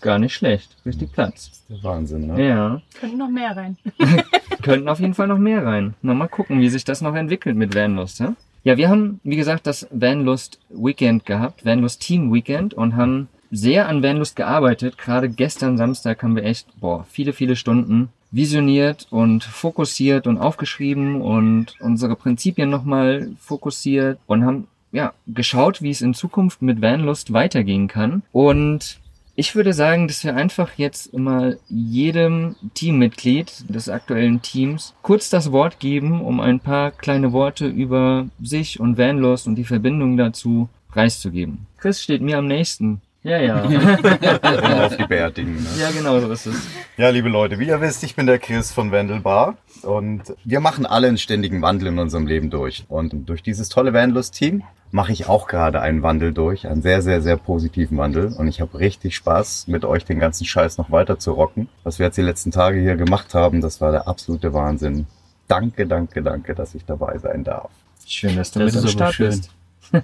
Gar 0.00 0.18
nicht 0.18 0.34
schlecht. 0.34 0.76
Richtig 0.86 1.12
Platz. 1.12 1.48
Das 1.48 1.58
ist 1.58 1.70
der 1.70 1.82
Wahnsinn, 1.84 2.26
ne? 2.26 2.48
Ja. 2.48 2.82
Könnten 2.98 3.18
noch 3.18 3.28
mehr 3.28 3.56
rein. 3.56 3.76
Könnten 4.62 4.88
auf 4.88 5.00
jeden 5.00 5.14
Fall 5.14 5.28
noch 5.28 5.38
mehr 5.38 5.64
rein. 5.64 5.94
Na, 6.02 6.14
mal 6.14 6.28
gucken, 6.28 6.60
wie 6.60 6.68
sich 6.68 6.84
das 6.84 7.00
noch 7.00 7.14
entwickelt 7.14 7.56
mit 7.56 7.74
Vanlust, 7.74 8.20
ja? 8.20 8.34
Ja, 8.62 8.76
wir 8.76 8.90
haben, 8.90 9.20
wie 9.24 9.36
gesagt, 9.36 9.66
das 9.66 9.88
Vanlust 9.90 10.58
Weekend 10.68 11.24
gehabt, 11.24 11.64
Vanlust 11.64 12.02
Team 12.02 12.32
Weekend 12.32 12.74
und 12.74 12.94
haben 12.94 13.28
sehr 13.50 13.88
an 13.88 14.02
Vanlust 14.02 14.36
gearbeitet. 14.36 14.98
Gerade 14.98 15.28
gestern 15.28 15.78
Samstag 15.78 16.22
haben 16.22 16.36
wir 16.36 16.44
echt, 16.44 16.66
boah, 16.78 17.06
viele, 17.08 17.32
viele 17.32 17.56
Stunden 17.56 18.10
visioniert 18.30 19.06
und 19.10 19.42
fokussiert 19.44 20.26
und 20.26 20.38
aufgeschrieben 20.38 21.20
und 21.20 21.74
unsere 21.80 22.16
Prinzipien 22.16 22.70
nochmal 22.70 23.30
fokussiert 23.40 24.18
und 24.26 24.44
haben 24.44 24.68
ja 24.92 25.12
geschaut, 25.26 25.82
wie 25.82 25.90
es 25.90 26.00
in 26.00 26.14
Zukunft 26.14 26.62
mit 26.62 26.82
Vanlust 26.82 27.32
weitergehen 27.32 27.88
kann. 27.88 28.22
Und 28.30 28.99
Ich 29.40 29.54
würde 29.54 29.72
sagen, 29.72 30.06
dass 30.06 30.22
wir 30.22 30.36
einfach 30.36 30.72
jetzt 30.76 31.16
mal 31.16 31.58
jedem 31.70 32.56
Teammitglied 32.74 33.74
des 33.74 33.88
aktuellen 33.88 34.42
Teams 34.42 34.92
kurz 35.00 35.30
das 35.30 35.50
Wort 35.50 35.80
geben, 35.80 36.20
um 36.20 36.40
ein 36.40 36.60
paar 36.60 36.90
kleine 36.90 37.32
Worte 37.32 37.66
über 37.66 38.26
sich 38.42 38.80
und 38.80 38.98
Vanlost 38.98 39.46
und 39.46 39.54
die 39.54 39.64
Verbindung 39.64 40.18
dazu 40.18 40.68
preiszugeben. 40.90 41.66
Chris 41.78 42.02
steht 42.02 42.20
mir 42.20 42.36
am 42.36 42.48
nächsten. 42.48 43.00
Ja, 43.22 43.38
ja. 43.38 43.62
auf 44.84 44.98
die 44.98 45.06
Bärtigen. 45.06 45.54
Ne? 45.54 45.68
Ja, 45.78 45.90
genau 45.90 46.20
so 46.20 46.30
ist 46.30 46.44
es. 46.44 46.68
Ja, 46.98 47.08
liebe 47.08 47.30
Leute, 47.30 47.58
wie 47.58 47.68
ihr 47.68 47.80
wisst, 47.80 48.04
ich 48.04 48.14
bin 48.14 48.26
der 48.26 48.38
Chris 48.38 48.72
von 48.72 48.92
Wandelbar 48.92 49.56
und 49.80 50.34
wir 50.44 50.60
machen 50.60 50.84
alle 50.84 51.08
einen 51.08 51.16
ständigen 51.16 51.62
Wandel 51.62 51.88
in 51.88 51.98
unserem 51.98 52.26
Leben 52.26 52.50
durch. 52.50 52.84
Und 52.90 53.26
durch 53.26 53.42
dieses 53.42 53.70
tolle 53.70 53.94
Vanlust-Team 53.94 54.64
mache 54.92 55.12
ich 55.12 55.28
auch 55.28 55.46
gerade 55.46 55.80
einen 55.80 56.02
Wandel 56.02 56.32
durch, 56.32 56.66
einen 56.66 56.82
sehr, 56.82 57.02
sehr, 57.02 57.22
sehr 57.22 57.36
positiven 57.36 57.98
Wandel. 57.98 58.32
Und 58.36 58.48
ich 58.48 58.60
habe 58.60 58.78
richtig 58.78 59.16
Spaß, 59.16 59.68
mit 59.68 59.84
euch 59.84 60.04
den 60.04 60.18
ganzen 60.18 60.44
Scheiß 60.44 60.78
noch 60.78 60.90
weiter 60.90 61.18
zu 61.18 61.32
rocken. 61.32 61.68
Was 61.84 61.98
wir 61.98 62.06
jetzt 62.06 62.16
die 62.16 62.22
letzten 62.22 62.50
Tage 62.50 62.80
hier 62.80 62.96
gemacht 62.96 63.34
haben, 63.34 63.60
das 63.60 63.80
war 63.80 63.92
der 63.92 64.08
absolute 64.08 64.52
Wahnsinn. 64.52 65.06
Danke, 65.48 65.86
danke, 65.86 66.22
danke, 66.22 66.54
dass 66.54 66.74
ich 66.74 66.84
dabei 66.84 67.18
sein 67.18 67.44
darf. 67.44 67.70
Schön, 68.06 68.36
dass 68.36 68.50
du 68.50 68.60
das 68.60 68.74
mit 68.74 68.84
am 68.84 68.88
Start 68.88 69.14
schön. 69.14 69.28
bist. 69.28 69.50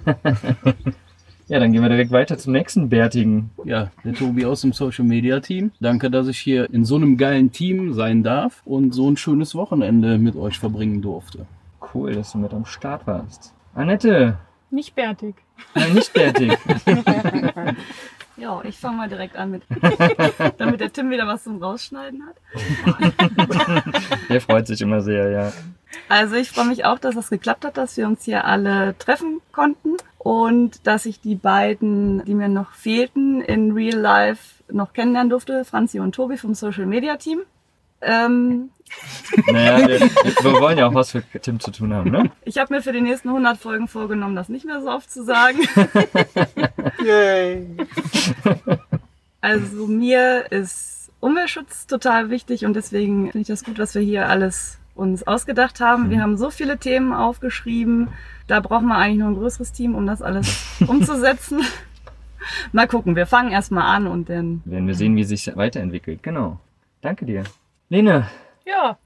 Ja, 1.49 1.59
dann 1.59 1.71
gehen 1.71 1.81
wir 1.81 1.87
direkt 1.87 2.11
weiter 2.11 2.37
zum 2.37 2.51
nächsten 2.51 2.89
Bärtigen. 2.89 3.51
Ja, 3.63 3.89
der 4.03 4.13
Tobi 4.13 4.45
aus 4.45 4.61
dem 4.61 4.73
Social 4.73 5.05
Media 5.05 5.39
Team. 5.39 5.71
Danke, 5.79 6.11
dass 6.11 6.27
ich 6.27 6.37
hier 6.37 6.69
in 6.73 6.83
so 6.83 6.97
einem 6.97 7.15
geilen 7.15 7.53
Team 7.53 7.93
sein 7.93 8.21
darf 8.21 8.61
und 8.65 8.93
so 8.93 9.09
ein 9.09 9.15
schönes 9.15 9.55
Wochenende 9.55 10.17
mit 10.17 10.35
euch 10.35 10.59
verbringen 10.59 11.01
durfte. 11.01 11.45
Cool, 11.93 12.15
dass 12.15 12.33
du 12.33 12.39
mit 12.39 12.53
am 12.53 12.65
Start 12.65 13.07
warst. 13.07 13.53
Annette. 13.73 14.37
Nicht 14.69 14.95
bärtig. 14.95 15.35
Nein, 15.73 15.93
nicht 15.93 16.13
bärtig. 16.13 16.57
ja, 18.37 18.61
ich 18.63 18.77
fange 18.77 18.97
mal 18.97 19.09
direkt 19.09 19.35
an 19.35 19.51
mit, 19.51 19.63
damit 20.57 20.81
der 20.81 20.91
Tim 20.91 21.09
wieder 21.09 21.25
was 21.25 21.43
zum 21.43 21.61
Rausschneiden 21.61 22.23
hat. 22.25 22.35
der 24.29 24.41
freut 24.41 24.67
sich 24.67 24.81
immer 24.81 25.01
sehr, 25.01 25.29
ja. 25.29 25.53
Also 26.09 26.35
ich 26.35 26.51
freue 26.51 26.65
mich 26.65 26.85
auch, 26.85 26.99
dass 26.99 27.15
das 27.15 27.29
geklappt 27.29 27.65
hat, 27.65 27.77
dass 27.77 27.95
wir 27.97 28.07
uns 28.07 28.23
hier 28.25 28.45
alle 28.45 28.97
treffen 28.97 29.41
konnten 29.51 29.95
und 30.17 30.85
dass 30.85 31.05
ich 31.05 31.21
die 31.21 31.35
beiden, 31.35 32.23
die 32.25 32.35
mir 32.35 32.49
noch 32.49 32.73
fehlten, 32.73 33.41
in 33.41 33.71
Real 33.71 33.97
Life 33.97 34.63
noch 34.69 34.91
kennenlernen 34.91 35.29
durfte, 35.29 35.63
Franzi 35.63 35.99
und 35.99 36.13
Tobi 36.13 36.37
vom 36.37 36.53
Social 36.53 36.85
Media 36.85 37.15
Team. 37.15 37.39
Ähm, 38.01 38.69
naja, 39.47 39.87
wir, 39.87 39.99
wir, 39.99 40.61
wollen 40.61 40.77
ja 40.77 40.87
auch 40.87 40.93
was 40.93 41.11
für 41.11 41.23
Tim 41.41 41.59
zu 41.59 41.71
tun 41.71 41.93
haben, 41.93 42.11
ne? 42.11 42.31
Ich 42.45 42.57
habe 42.57 42.73
mir 42.73 42.81
für 42.81 42.93
die 42.93 43.01
nächsten 43.01 43.29
100 43.29 43.57
Folgen 43.57 43.87
vorgenommen, 43.87 44.35
das 44.35 44.49
nicht 44.49 44.65
mehr 44.65 44.81
so 44.81 44.89
oft 44.89 45.11
zu 45.11 45.23
sagen. 45.23 45.59
Yay! 47.05 47.67
Also 49.41 49.87
mir 49.87 50.51
ist 50.51 51.11
Umweltschutz 51.19 51.87
total 51.87 52.29
wichtig 52.29 52.65
und 52.65 52.75
deswegen 52.75 53.31
finde 53.31 53.39
ich 53.39 53.47
das 53.47 53.63
gut, 53.63 53.79
was 53.79 53.95
wir 53.95 54.01
hier 54.01 54.29
alles 54.29 54.77
uns 54.95 55.25
ausgedacht 55.25 55.79
haben. 55.79 56.09
Wir 56.09 56.17
mhm. 56.17 56.21
haben 56.21 56.37
so 56.37 56.49
viele 56.49 56.77
Themen 56.77 57.13
aufgeschrieben. 57.13 58.09
Da 58.47 58.59
brauchen 58.59 58.87
wir 58.87 58.97
eigentlich 58.97 59.19
noch 59.19 59.27
ein 59.27 59.35
größeres 59.35 59.71
Team, 59.71 59.95
um 59.95 60.07
das 60.07 60.21
alles 60.21 60.65
umzusetzen. 60.87 61.61
mal 62.71 62.87
gucken, 62.87 63.15
wir 63.15 63.27
fangen 63.27 63.51
erstmal 63.51 63.95
an 63.95 64.07
und 64.07 64.29
dann. 64.29 64.61
Werden 64.65 64.87
wir 64.87 64.95
sehen, 64.95 65.15
wie 65.15 65.23
sich 65.23 65.55
weiterentwickelt. 65.55 66.23
Genau. 66.23 66.59
Danke 67.01 67.25
dir. 67.25 67.43
Lene. 67.89 68.29
Ja. 68.65 68.97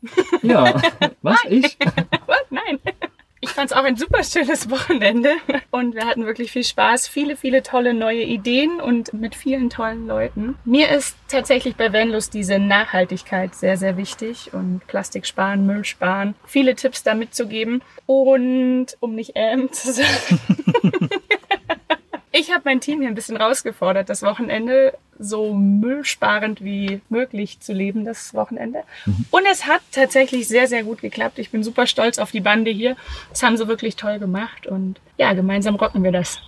Ja. 0.42 0.82
Was? 1.22 1.40
Ich? 1.50 1.78
Was? 2.26 2.42
Nein. 2.50 2.80
Ich 3.44 3.50
fand 3.50 3.72
es 3.72 3.78
auch 3.78 3.84
ein 3.84 3.96
super 3.96 4.24
schönes 4.24 4.70
Wochenende 4.70 5.32
und 5.72 5.96
wir 5.96 6.06
hatten 6.06 6.28
wirklich 6.28 6.52
viel 6.52 6.64
Spaß, 6.64 7.08
viele, 7.08 7.36
viele 7.36 7.64
tolle 7.64 7.96
neue 7.96 8.22
Ideen 8.22 8.80
und 8.80 9.14
mit 9.14 9.34
vielen 9.34 9.72
tollen 9.72 10.06
Leuten. 10.06 10.60
Mir 10.64 10.90
ist 10.90 11.16
tatsächlich 11.28 11.76
bei 11.76 11.92
Vanlust 11.92 12.36
diese 12.36 12.60
Nachhaltigkeit 12.60 13.56
sehr, 13.56 13.78
sehr 13.78 13.98
wichtig 13.98 14.54
und 14.54 14.86
Plastik 14.86 15.26
sparen, 15.26 15.66
Müll 15.66 15.86
sparen, 15.86 16.36
viele 16.46 16.76
Tipps 16.76 17.02
da 17.02 17.16
mitzugeben 17.16 17.82
und 18.06 18.88
um 19.00 19.16
nicht 19.16 19.32
ähm 19.36 19.72
zu 19.72 19.92
sagen. 19.92 20.40
Ich 22.34 22.50
habe 22.50 22.62
mein 22.64 22.80
Team 22.80 23.02
hier 23.02 23.10
ein 23.10 23.16
bisschen 23.16 23.36
rausgefordert, 23.36 24.08
das 24.10 24.24
Wochenende 24.24 24.98
so 25.22 25.54
müllsparend 25.54 26.64
wie 26.64 27.02
möglich 27.10 27.60
zu 27.60 27.74
leben, 27.74 28.04
das 28.04 28.34
Wochenende. 28.34 28.80
Mhm. 29.06 29.26
Und 29.30 29.44
es 29.52 29.68
hat 29.68 29.82
tatsächlich 29.92 30.48
sehr, 30.48 30.68
sehr 30.68 30.84
gut 30.84 31.02
geklappt. 31.02 31.40
Ich 31.40 31.52
bin 31.52 31.64
super 31.64 31.86
stolz 31.88 32.18
auf 32.18 32.32
die 32.32 32.42
Bande 32.42 32.72
hier. 32.72 32.96
Das 33.30 33.44
haben 33.44 33.56
sie 33.56 33.68
wirklich 33.68 33.96
toll 33.96 34.20
gemacht 34.20 34.68
und 34.68 35.00
ja, 35.18 35.34
gemeinsam 35.34 35.76
rocken 35.76 36.04
wir 36.04 36.12
das. 36.12 36.40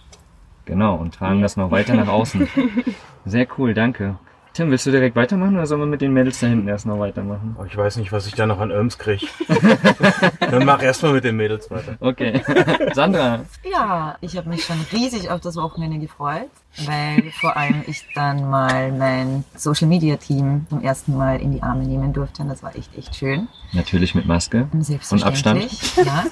Genau, 0.66 0.96
und 0.96 1.14
tragen 1.14 1.42
das 1.42 1.58
noch 1.58 1.72
weiter 1.72 1.94
nach 1.94 2.08
außen. 2.08 2.48
Sehr 3.26 3.48
cool, 3.58 3.74
danke. 3.74 4.18
Tim, 4.54 4.70
willst 4.70 4.86
du 4.86 4.92
direkt 4.92 5.16
weitermachen 5.16 5.56
oder 5.56 5.66
sollen 5.66 5.82
wir 5.82 5.88
mit 5.88 6.02
den 6.02 6.14
Mädels 6.14 6.40
da 6.40 6.48
hinten 6.48 6.68
erst 6.68 6.86
noch 6.86 7.00
weitermachen? 7.00 7.56
Oh, 7.60 7.66
ich 7.66 7.76
weiß 7.76 7.98
nicht, 7.98 8.12
was 8.12 8.28
ich 8.28 8.36
da 8.36 8.46
noch 8.46 8.60
an 8.60 8.70
Irms 8.70 9.00
kriege. 9.00 9.26
Dann 10.40 10.64
mach 10.64 10.82
erstmal 10.84 11.14
mit 11.14 11.24
den 11.24 11.36
Mädels 11.36 11.72
weiter. 11.72 11.98
Okay. 12.00 12.42
Sandra. 12.94 13.46
Ja, 13.70 14.16
ich 14.22 14.38
habe 14.38 14.50
mich 14.50 14.64
schon 14.64 14.78
riesig 14.92 15.32
auf 15.32 15.42
das 15.42 15.56
Wochenende 15.56 15.98
gefreut 15.98 16.50
weil 16.86 17.32
vor 17.40 17.56
allem 17.56 17.84
ich 17.88 18.06
dann 18.16 18.50
mal 18.50 18.92
mein 18.92 19.44
Social 19.56 19.88
Media 19.88 20.18
Team 20.18 20.66
zum 20.70 20.82
ersten 20.82 21.16
Mal 21.16 21.42
in 21.42 21.54
die 21.54 21.64
Arme 21.64 21.84
nehmen 21.84 22.14
durfte 22.14 22.42
und 22.42 22.50
das 22.50 22.64
war 22.64 22.76
echt, 22.76 22.98
echt 22.98 23.16
schön. 23.16 23.48
Natürlich 23.74 24.16
mit 24.16 24.26
Maske 24.26 24.68
und 24.72 25.24
Abstand. 25.24 25.68
Ja. 25.98 26.26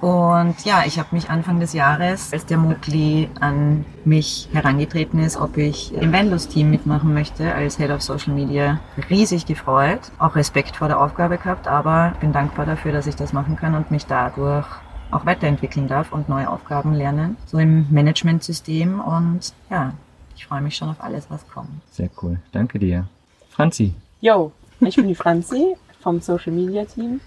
Und 0.00 0.66
ja, 0.66 0.82
ich 0.86 0.98
habe 0.98 1.08
mich 1.12 1.30
Anfang 1.30 1.60
des 1.60 1.72
Jahres, 1.72 2.30
als 2.32 2.44
der 2.44 2.58
Mutli 2.58 3.30
an 3.40 3.86
mich 4.04 4.50
herangetreten 4.52 5.18
ist, 5.18 5.38
ob 5.38 5.56
ich 5.56 5.94
im 5.94 6.12
Vanlust-Team 6.12 6.68
mitmachen 6.68 7.14
möchte 7.14 7.54
als 7.54 7.78
Head 7.78 7.90
of 7.90 8.02
Social 8.02 8.34
Media, 8.34 8.80
riesig 9.08 9.46
gefreut. 9.46 10.00
Auch 10.18 10.36
Respekt 10.36 10.76
vor 10.76 10.88
der 10.88 11.00
Aufgabe 11.00 11.38
gehabt, 11.38 11.68
aber 11.68 12.12
bin 12.20 12.34
dankbar 12.34 12.66
dafür, 12.66 12.92
dass 12.92 13.06
ich 13.06 13.16
das 13.16 13.32
machen 13.32 13.56
kann 13.56 13.74
und 13.74 13.90
mich 13.90 14.04
dadurch 14.04 14.66
auch 15.14 15.26
weiterentwickeln 15.26 15.86
darf 15.86 16.12
und 16.12 16.28
neue 16.28 16.50
Aufgaben 16.50 16.92
lernen, 16.92 17.36
so 17.46 17.58
im 17.58 17.86
Managementsystem. 17.90 19.00
Und 19.00 19.52
ja, 19.70 19.92
ich 20.36 20.46
freue 20.46 20.60
mich 20.60 20.76
schon 20.76 20.90
auf 20.90 21.00
alles, 21.00 21.30
was 21.30 21.48
kommt. 21.48 21.68
Sehr 21.90 22.10
cool. 22.22 22.38
Danke 22.52 22.78
dir. 22.78 23.06
Franzi. 23.50 23.94
Yo, 24.20 24.52
ich 24.80 24.96
bin 24.96 25.08
die 25.08 25.14
Franzi 25.14 25.76
vom 26.00 26.20
Social 26.20 26.52
Media 26.52 26.84
Team 26.84 27.20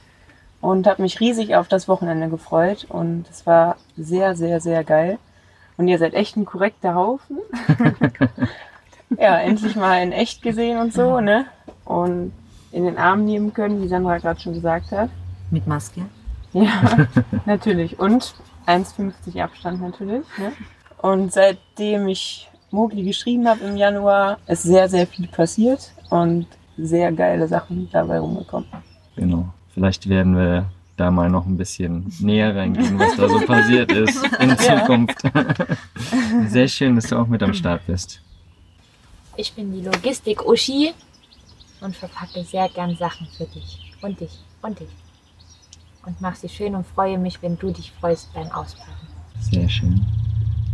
und 0.60 0.88
habe 0.88 1.02
mich 1.02 1.20
riesig 1.20 1.56
auf 1.56 1.68
das 1.68 1.88
Wochenende 1.88 2.30
gefreut 2.30 2.86
und 2.90 3.26
es 3.30 3.46
war 3.46 3.78
sehr, 3.96 4.36
sehr, 4.36 4.60
sehr 4.60 4.84
geil. 4.84 5.18
Und 5.78 5.88
ihr 5.88 6.00
seid 6.00 6.16
echt 6.16 6.36
ein 6.36 6.46
korrekter 6.46 6.96
Haufen. 6.96 7.38
ja, 9.18 9.38
endlich 9.38 9.76
mal 9.76 10.02
in 10.02 10.12
echt 10.12 10.42
gesehen 10.42 10.80
und 10.80 10.92
so, 10.92 11.22
ne? 11.22 11.46
Und 11.86 12.34
in 12.72 12.84
den 12.84 12.98
Arm 12.98 13.26
nehmen 13.26 13.54
können, 13.54 13.82
wie 13.82 13.88
Sandra 13.88 14.18
gerade 14.18 14.40
schon 14.40 14.54
gesagt 14.54 14.92
hat. 14.92 15.10
Mit 15.52 15.68
Maske. 15.68 16.02
Ja, 16.64 17.08
natürlich. 17.46 18.00
Und 18.00 18.36
1,50 18.66 19.42
Abstand 19.42 19.82
natürlich. 19.82 20.26
Ne? 20.38 20.54
Und 21.02 21.32
seitdem 21.32 22.08
ich 22.08 22.50
Mogli 22.72 23.04
geschrieben 23.04 23.48
habe 23.48 23.62
im 23.62 23.78
Januar, 23.78 24.40
ist 24.48 24.64
sehr, 24.64 24.90
sehr 24.90 25.08
viel 25.08 25.28
passiert 25.28 25.92
und 26.10 26.48
sehr 26.78 27.12
geile 27.12 27.48
Sachen 27.48 27.90
dabei 27.92 28.20
rumgekommen. 28.20 28.68
Genau. 29.16 29.50
Vielleicht 29.74 30.10
werden 30.10 30.36
wir 30.36 30.66
da 30.98 31.12
mal 31.12 31.30
noch 31.30 31.46
ein 31.46 31.58
bisschen 31.58 32.12
näher 32.20 32.56
reingehen, 32.56 32.98
was 32.98 33.16
da 33.16 33.30
so 33.30 33.40
passiert 33.42 33.92
ist 33.92 34.20
in 34.40 34.58
Zukunft. 34.58 35.22
Sehr 36.48 36.68
schön, 36.68 36.96
dass 36.96 37.06
du 37.06 37.18
auch 37.18 37.28
mit 37.28 37.44
am 37.44 37.54
Start 37.54 37.86
bist. 37.86 38.20
Ich 39.36 39.54
bin 39.54 39.72
die 39.72 39.82
Logistik-Uschi 39.82 40.94
und 41.82 41.96
verpacke 41.96 42.44
sehr 42.44 42.68
gern 42.70 42.96
Sachen 42.96 43.28
für 43.38 43.46
dich 43.46 43.94
und 44.02 44.20
dich 44.20 44.40
und 44.64 44.80
dich 44.80 44.90
und 46.08 46.22
mach 46.22 46.36
sie 46.36 46.50
schön 46.50 46.74
und 46.74 46.88
freue 46.88 47.18
mich, 47.18 47.42
wenn 47.42 47.60
du 47.60 47.70
dich 47.70 47.92
freust 48.00 48.34
beim 48.34 48.50
Auspacken. 48.52 48.92
Sehr 49.40 49.68
schön. 49.68 50.06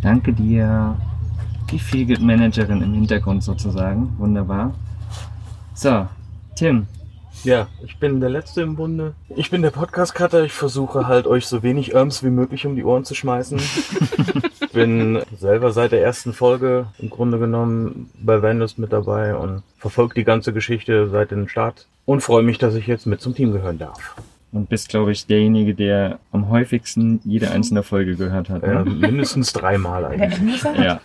Danke 0.01 0.31
dir. 0.31 0.95
Die 1.71 1.79
Feelgood 1.79 2.21
Managerin 2.21 2.81
im 2.81 2.93
Hintergrund 2.93 3.43
sozusagen. 3.43 4.13
Wunderbar. 4.19 4.73
So, 5.73 6.07
Tim. 6.55 6.87
Ja, 7.43 7.67
ich 7.83 7.97
bin 7.97 8.19
der 8.19 8.29
Letzte 8.29 8.61
im 8.61 8.75
Bunde. 8.75 9.15
Ich 9.35 9.49
bin 9.49 9.63
der 9.63 9.71
Podcast-Cutter. 9.71 10.43
Ich 10.43 10.53
versuche 10.53 11.07
halt 11.07 11.25
euch 11.25 11.47
so 11.47 11.63
wenig 11.63 11.93
Irms 11.93 12.23
wie 12.23 12.29
möglich 12.29 12.67
um 12.67 12.75
die 12.75 12.83
Ohren 12.83 13.03
zu 13.03 13.15
schmeißen. 13.15 13.59
bin 14.73 15.21
selber 15.37 15.71
seit 15.71 15.91
der 15.91 16.03
ersten 16.03 16.33
Folge 16.33 16.87
im 16.99 17.09
Grunde 17.09 17.39
genommen 17.39 18.11
bei 18.21 18.41
Vandus 18.41 18.77
mit 18.77 18.93
dabei 18.93 19.35
und 19.35 19.63
verfolge 19.77 20.13
die 20.13 20.23
ganze 20.23 20.53
Geschichte 20.53 21.09
seit 21.09 21.31
dem 21.31 21.47
Start 21.47 21.87
und 22.05 22.21
freue 22.21 22.43
mich, 22.43 22.59
dass 22.59 22.75
ich 22.75 22.87
jetzt 22.87 23.07
mit 23.07 23.19
zum 23.19 23.35
Team 23.35 23.51
gehören 23.51 23.79
darf 23.79 24.15
und 24.53 24.69
bist, 24.69 24.89
glaube 24.89 25.11
ich, 25.11 25.25
derjenige, 25.25 25.73
der 25.73 26.19
am 26.31 26.49
häufigsten 26.49 27.19
jede 27.25 27.51
einzelne 27.51 27.81
Folge 27.83 28.15
gehört 28.15 28.49
hat. 28.49 28.63
Ja, 28.63 28.85
mindestens 28.85 29.51
dreimal 29.51 30.05
eigentlich. 30.05 30.63
ja. 30.77 31.01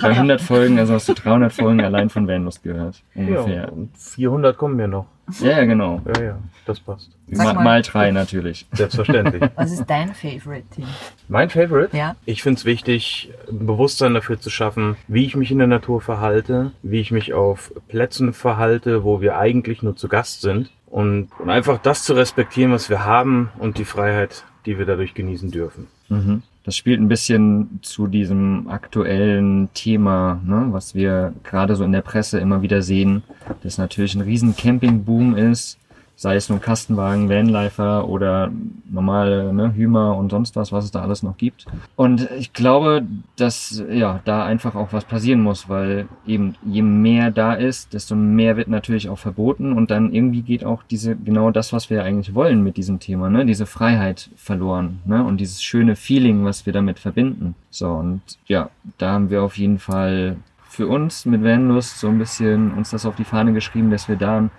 Bei 0.00 0.08
100 0.08 0.40
Folgen, 0.40 0.78
also 0.78 0.94
hast 0.94 1.08
du 1.08 1.14
300 1.14 1.52
Folgen 1.52 1.82
allein 1.82 2.08
von 2.08 2.26
Vanlust 2.26 2.62
gehört. 2.62 3.02
Ungefähr. 3.14 3.64
Ja, 3.64 3.68
und 3.68 3.96
400 3.96 4.56
kommen 4.56 4.76
mir 4.76 4.88
noch. 4.88 5.06
Ja, 5.40 5.64
genau. 5.64 6.00
Ja, 6.06 6.22
ja, 6.22 6.38
das 6.66 6.80
passt. 6.80 7.10
Mal. 7.26 7.54
mal 7.54 7.82
drei 7.82 8.12
natürlich. 8.12 8.66
Selbstverständlich. 8.72 9.42
Was 9.56 9.72
ist 9.72 9.84
dein 9.86 10.14
Favorite 10.14 10.68
Team? 10.70 10.86
Mein 11.28 11.50
Favorite? 11.50 11.96
Ja. 11.96 12.14
Ich 12.24 12.42
finde 12.42 12.58
es 12.58 12.64
wichtig, 12.64 13.30
ein 13.50 13.66
Bewusstsein 13.66 14.14
dafür 14.14 14.38
zu 14.38 14.50
schaffen, 14.50 14.96
wie 15.08 15.24
ich 15.24 15.34
mich 15.34 15.50
in 15.50 15.58
der 15.58 15.66
Natur 15.66 16.00
verhalte, 16.00 16.70
wie 16.82 17.00
ich 17.00 17.10
mich 17.10 17.34
auf 17.34 17.72
Plätzen 17.88 18.32
verhalte, 18.32 19.02
wo 19.02 19.20
wir 19.20 19.36
eigentlich 19.36 19.82
nur 19.82 19.96
zu 19.96 20.06
Gast 20.08 20.42
sind. 20.42 20.70
Und, 20.86 21.28
und 21.38 21.50
einfach 21.50 21.78
das 21.78 22.04
zu 22.04 22.14
respektieren, 22.14 22.72
was 22.72 22.88
wir 22.88 23.04
haben 23.04 23.50
und 23.58 23.78
die 23.78 23.84
Freiheit, 23.84 24.44
die 24.66 24.78
wir 24.78 24.86
dadurch 24.86 25.14
genießen 25.14 25.50
dürfen. 25.50 25.88
Mhm. 26.08 26.42
Das 26.64 26.76
spielt 26.76 27.00
ein 27.00 27.08
bisschen 27.08 27.78
zu 27.82 28.08
diesem 28.08 28.68
aktuellen 28.68 29.68
Thema, 29.72 30.40
ne, 30.44 30.66
was 30.70 30.96
wir 30.96 31.32
gerade 31.44 31.76
so 31.76 31.84
in 31.84 31.92
der 31.92 32.02
Presse 32.02 32.40
immer 32.40 32.60
wieder 32.60 32.82
sehen, 32.82 33.22
dass 33.62 33.78
natürlich 33.78 34.16
ein 34.16 34.20
riesen 34.22 34.56
Campingboom 34.56 35.36
ist, 35.36 35.78
sei 36.16 36.34
es 36.36 36.48
nun 36.48 36.62
Kastenwagen, 36.62 37.28
Vanlifer 37.28 38.08
oder 38.08 38.50
normale 38.90 39.52
ne, 39.52 39.74
Hümer 39.74 40.16
und 40.16 40.30
sonst 40.30 40.56
was, 40.56 40.72
was 40.72 40.86
es 40.86 40.90
da 40.90 41.02
alles 41.02 41.22
noch 41.22 41.36
gibt. 41.36 41.66
Und 41.94 42.30
ich 42.38 42.54
glaube, 42.54 43.02
dass 43.36 43.84
ja 43.90 44.20
da 44.24 44.44
einfach 44.44 44.74
auch 44.74 44.94
was 44.94 45.04
passieren 45.04 45.42
muss, 45.42 45.68
weil 45.68 46.08
eben 46.26 46.54
je 46.64 46.80
mehr 46.80 47.30
da 47.30 47.52
ist, 47.52 47.92
desto 47.92 48.14
mehr 48.16 48.56
wird 48.56 48.68
natürlich 48.68 49.10
auch 49.10 49.18
verboten 49.18 49.74
und 49.74 49.90
dann 49.90 50.12
irgendwie 50.12 50.40
geht 50.40 50.64
auch 50.64 50.82
diese 50.82 51.16
genau 51.16 51.50
das, 51.50 51.74
was 51.74 51.90
wir 51.90 52.02
eigentlich 52.02 52.34
wollen 52.34 52.62
mit 52.62 52.78
diesem 52.78 52.98
Thema, 52.98 53.28
ne, 53.28 53.44
diese 53.44 53.66
Freiheit 53.66 54.30
verloren, 54.36 55.00
ne, 55.04 55.22
und 55.22 55.38
dieses 55.38 55.62
schöne 55.62 55.96
Feeling, 55.96 56.46
was 56.46 56.64
wir 56.64 56.72
damit 56.72 56.98
verbinden. 56.98 57.54
So 57.70 57.90
und 57.90 58.22
ja, 58.46 58.70
da 58.96 59.12
haben 59.12 59.28
wir 59.28 59.42
auf 59.42 59.58
jeden 59.58 59.78
Fall 59.78 60.36
für 60.66 60.88
uns 60.88 61.26
mit 61.26 61.44
Vanlust 61.44 62.00
so 62.00 62.08
ein 62.08 62.18
bisschen 62.18 62.72
uns 62.72 62.90
das 62.90 63.04
auf 63.04 63.16
die 63.16 63.24
Fahne 63.24 63.52
geschrieben, 63.52 63.90
dass 63.90 64.08
wir 64.08 64.16
da 64.16 64.38
einen 64.38 64.50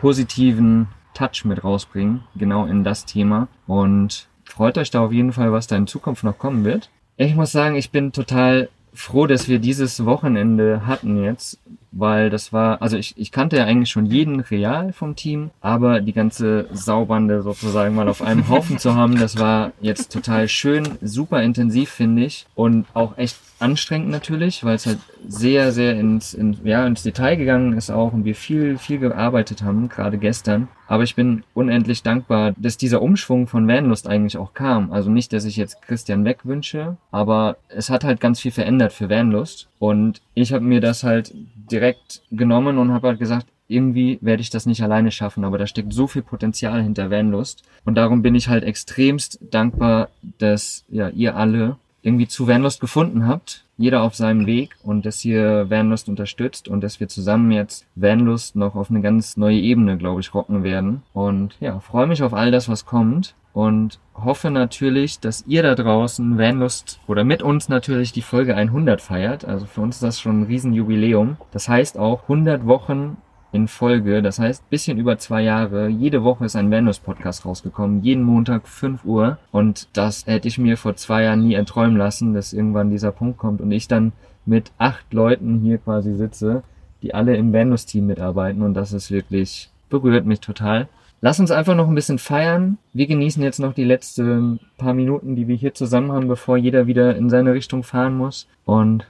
positiven 0.00 0.88
Touch 1.14 1.44
mit 1.44 1.62
rausbringen, 1.62 2.24
genau 2.34 2.66
in 2.66 2.84
das 2.84 3.04
Thema. 3.04 3.48
Und 3.66 4.28
freut 4.44 4.78
euch 4.78 4.90
da 4.90 5.00
auf 5.00 5.12
jeden 5.12 5.32
Fall, 5.32 5.52
was 5.52 5.66
da 5.66 5.76
in 5.76 5.86
Zukunft 5.86 6.24
noch 6.24 6.38
kommen 6.38 6.64
wird. 6.64 6.90
Ich 7.16 7.34
muss 7.34 7.52
sagen, 7.52 7.76
ich 7.76 7.90
bin 7.90 8.12
total 8.12 8.68
froh, 8.94 9.26
dass 9.26 9.48
wir 9.48 9.58
dieses 9.58 10.04
Wochenende 10.04 10.86
hatten 10.86 11.22
jetzt, 11.22 11.58
weil 11.92 12.30
das 12.30 12.52
war, 12.52 12.82
also 12.82 12.96
ich, 12.96 13.16
ich 13.16 13.30
kannte 13.30 13.56
ja 13.56 13.64
eigentlich 13.64 13.90
schon 13.90 14.06
jeden 14.06 14.40
real 14.40 14.92
vom 14.92 15.14
Team, 15.14 15.50
aber 15.60 16.00
die 16.00 16.12
ganze 16.12 16.66
Saubande 16.72 17.42
sozusagen 17.42 17.94
mal 17.94 18.08
auf 18.08 18.22
einem 18.22 18.48
Haufen 18.48 18.78
zu 18.78 18.94
haben, 18.94 19.18
das 19.18 19.38
war 19.38 19.72
jetzt 19.80 20.12
total 20.12 20.48
schön, 20.48 20.98
super 21.02 21.42
intensiv 21.42 21.90
finde 21.90 22.24
ich 22.24 22.46
und 22.54 22.86
auch 22.94 23.16
echt 23.18 23.36
anstrengend 23.62 24.10
natürlich, 24.10 24.64
weil 24.64 24.74
es 24.74 24.86
halt 24.86 24.98
sehr, 25.26 25.72
sehr 25.72 25.98
ins, 25.98 26.34
in, 26.34 26.58
ja, 26.64 26.86
ins 26.86 27.02
Detail 27.02 27.36
gegangen 27.36 27.74
ist 27.74 27.90
auch 27.90 28.12
und 28.12 28.24
wir 28.24 28.34
viel, 28.34 28.76
viel 28.76 28.98
gearbeitet 28.98 29.62
haben, 29.62 29.88
gerade 29.88 30.18
gestern. 30.18 30.68
Aber 30.88 31.04
ich 31.04 31.14
bin 31.14 31.44
unendlich 31.54 32.02
dankbar, 32.02 32.52
dass 32.58 32.76
dieser 32.76 33.00
Umschwung 33.00 33.46
von 33.46 33.66
Vanlust 33.66 34.08
eigentlich 34.08 34.36
auch 34.36 34.52
kam. 34.52 34.92
Also 34.92 35.10
nicht, 35.10 35.32
dass 35.32 35.44
ich 35.44 35.56
jetzt 35.56 35.80
Christian 35.80 36.24
wegwünsche, 36.24 36.96
aber 37.10 37.56
es 37.68 37.88
hat 37.88 38.04
halt 38.04 38.20
ganz 38.20 38.40
viel 38.40 38.50
verändert 38.50 38.92
für 38.92 39.08
Vanlust. 39.08 39.68
Und 39.82 40.22
ich 40.34 40.52
habe 40.52 40.64
mir 40.64 40.80
das 40.80 41.02
halt 41.02 41.34
direkt 41.34 42.22
genommen 42.30 42.78
und 42.78 42.92
habe 42.92 43.08
halt 43.08 43.18
gesagt, 43.18 43.48
irgendwie 43.66 44.16
werde 44.20 44.40
ich 44.40 44.48
das 44.48 44.64
nicht 44.64 44.80
alleine 44.80 45.10
schaffen, 45.10 45.42
aber 45.42 45.58
da 45.58 45.66
steckt 45.66 45.92
so 45.92 46.06
viel 46.06 46.22
Potenzial 46.22 46.80
hinter 46.80 47.10
Vanlust. 47.10 47.64
Und 47.84 47.96
darum 47.96 48.22
bin 48.22 48.36
ich 48.36 48.46
halt 48.46 48.62
extremst 48.62 49.40
dankbar, 49.50 50.10
dass 50.38 50.84
ja 50.88 51.08
ihr 51.08 51.34
alle 51.34 51.78
irgendwie 52.02 52.26
zu 52.26 52.48
Vanlust 52.48 52.80
gefunden 52.80 53.26
habt, 53.26 53.64
jeder 53.76 54.02
auf 54.02 54.14
seinem 54.14 54.46
Weg 54.46 54.76
und 54.82 55.06
dass 55.06 55.24
ihr 55.24 55.70
Vanlust 55.70 56.08
unterstützt 56.08 56.68
und 56.68 56.82
dass 56.82 57.00
wir 57.00 57.08
zusammen 57.08 57.50
jetzt 57.52 57.86
Vanlust 57.94 58.56
noch 58.56 58.74
auf 58.74 58.90
eine 58.90 59.00
ganz 59.00 59.36
neue 59.36 59.58
Ebene, 59.58 59.96
glaube 59.96 60.20
ich, 60.20 60.34
rocken 60.34 60.64
werden. 60.64 61.02
Und 61.12 61.56
ja, 61.60 61.78
freue 61.80 62.06
mich 62.06 62.22
auf 62.22 62.34
all 62.34 62.50
das, 62.50 62.68
was 62.68 62.84
kommt 62.84 63.34
und 63.52 63.98
hoffe 64.14 64.50
natürlich, 64.50 65.20
dass 65.20 65.44
ihr 65.46 65.62
da 65.62 65.74
draußen 65.74 66.38
Vanlust 66.38 67.00
oder 67.06 67.24
mit 67.24 67.42
uns 67.42 67.68
natürlich 67.68 68.12
die 68.12 68.22
Folge 68.22 68.56
100 68.56 69.00
feiert. 69.00 69.44
Also 69.44 69.66
für 69.66 69.80
uns 69.80 69.96
ist 69.96 70.02
das 70.02 70.20
schon 70.20 70.40
ein 70.40 70.46
Riesenjubiläum. 70.46 71.36
Das 71.52 71.68
heißt 71.68 71.98
auch 71.98 72.22
100 72.22 72.66
Wochen 72.66 73.16
in 73.52 73.68
Folge, 73.68 74.22
das 74.22 74.38
heißt 74.38 74.68
bisschen 74.70 74.98
über 74.98 75.18
zwei 75.18 75.42
Jahre. 75.42 75.88
Jede 75.88 76.24
Woche 76.24 76.46
ist 76.46 76.56
ein 76.56 76.70
Vanlust-Podcast 76.70 77.44
rausgekommen, 77.44 78.02
jeden 78.02 78.24
Montag 78.24 78.66
5 78.66 79.04
Uhr. 79.04 79.38
Und 79.52 79.88
das 79.92 80.26
hätte 80.26 80.48
ich 80.48 80.58
mir 80.58 80.76
vor 80.76 80.96
zwei 80.96 81.24
Jahren 81.24 81.46
nie 81.46 81.54
erträumen 81.54 81.96
lassen, 81.96 82.32
dass 82.32 82.52
irgendwann 82.52 82.90
dieser 82.90 83.12
Punkt 83.12 83.38
kommt 83.38 83.60
und 83.60 83.70
ich 83.70 83.88
dann 83.88 84.12
mit 84.46 84.72
acht 84.78 85.12
Leuten 85.12 85.60
hier 85.60 85.78
quasi 85.78 86.14
sitze, 86.14 86.62
die 87.02 87.14
alle 87.14 87.36
im 87.36 87.52
Vanlust-Team 87.52 88.06
mitarbeiten. 88.06 88.62
Und 88.62 88.74
das 88.74 88.92
ist 88.92 89.10
wirklich, 89.10 89.70
berührt 89.90 90.24
mich 90.24 90.40
total. 90.40 90.88
Lass 91.20 91.38
uns 91.38 91.52
einfach 91.52 91.76
noch 91.76 91.86
ein 91.86 91.94
bisschen 91.94 92.18
feiern. 92.18 92.78
Wir 92.92 93.06
genießen 93.06 93.42
jetzt 93.42 93.60
noch 93.60 93.74
die 93.74 93.84
letzten 93.84 94.58
paar 94.76 94.94
Minuten, 94.94 95.36
die 95.36 95.46
wir 95.46 95.54
hier 95.54 95.72
zusammen 95.72 96.10
haben, 96.10 96.26
bevor 96.26 96.56
jeder 96.56 96.86
wieder 96.88 97.14
in 97.16 97.30
seine 97.30 97.52
Richtung 97.52 97.84
fahren 97.84 98.16
muss. 98.16 98.48
Und 98.64 99.06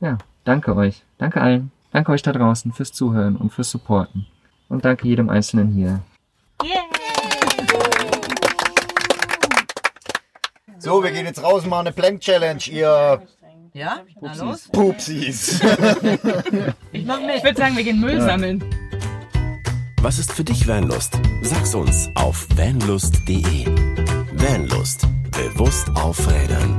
ja, 0.00 0.18
danke 0.44 0.76
euch. 0.76 1.04
Danke 1.16 1.40
allen. 1.40 1.73
Danke 1.94 2.10
euch 2.10 2.22
da 2.22 2.32
draußen 2.32 2.72
fürs 2.72 2.92
Zuhören 2.92 3.36
und 3.36 3.52
fürs 3.52 3.70
Supporten. 3.70 4.26
Und 4.68 4.84
danke 4.84 5.06
jedem 5.06 5.28
Einzelnen 5.30 5.70
hier. 5.70 6.00
So, 10.78 11.04
wir 11.04 11.12
gehen 11.12 11.24
jetzt 11.24 11.40
raus 11.40 11.62
und 11.62 11.70
machen 11.70 11.86
eine 11.86 11.94
Plank 11.94 12.20
Challenge, 12.20 12.60
ihr 12.68 13.22
Ja? 13.74 14.00
Na 14.20 14.34
los? 14.34 14.68
Pupsis. 14.72 15.60
Ich 16.90 17.04
mach 17.06 17.20
mit. 17.20 17.36
Ich 17.36 17.44
würde 17.44 17.58
sagen, 17.58 17.76
wir 17.76 17.84
gehen 17.84 18.00
Müll 18.00 18.20
sammeln. 18.20 18.64
Was 20.02 20.18
ist 20.18 20.32
für 20.32 20.42
dich 20.42 20.66
Vanlust? 20.66 21.16
Sag's 21.42 21.76
uns 21.76 22.10
auf 22.16 22.48
vanlust.de. 22.56 23.66
Vanlust. 24.32 25.06
Bewusst 25.30 25.90
aufrädern. 25.94 26.76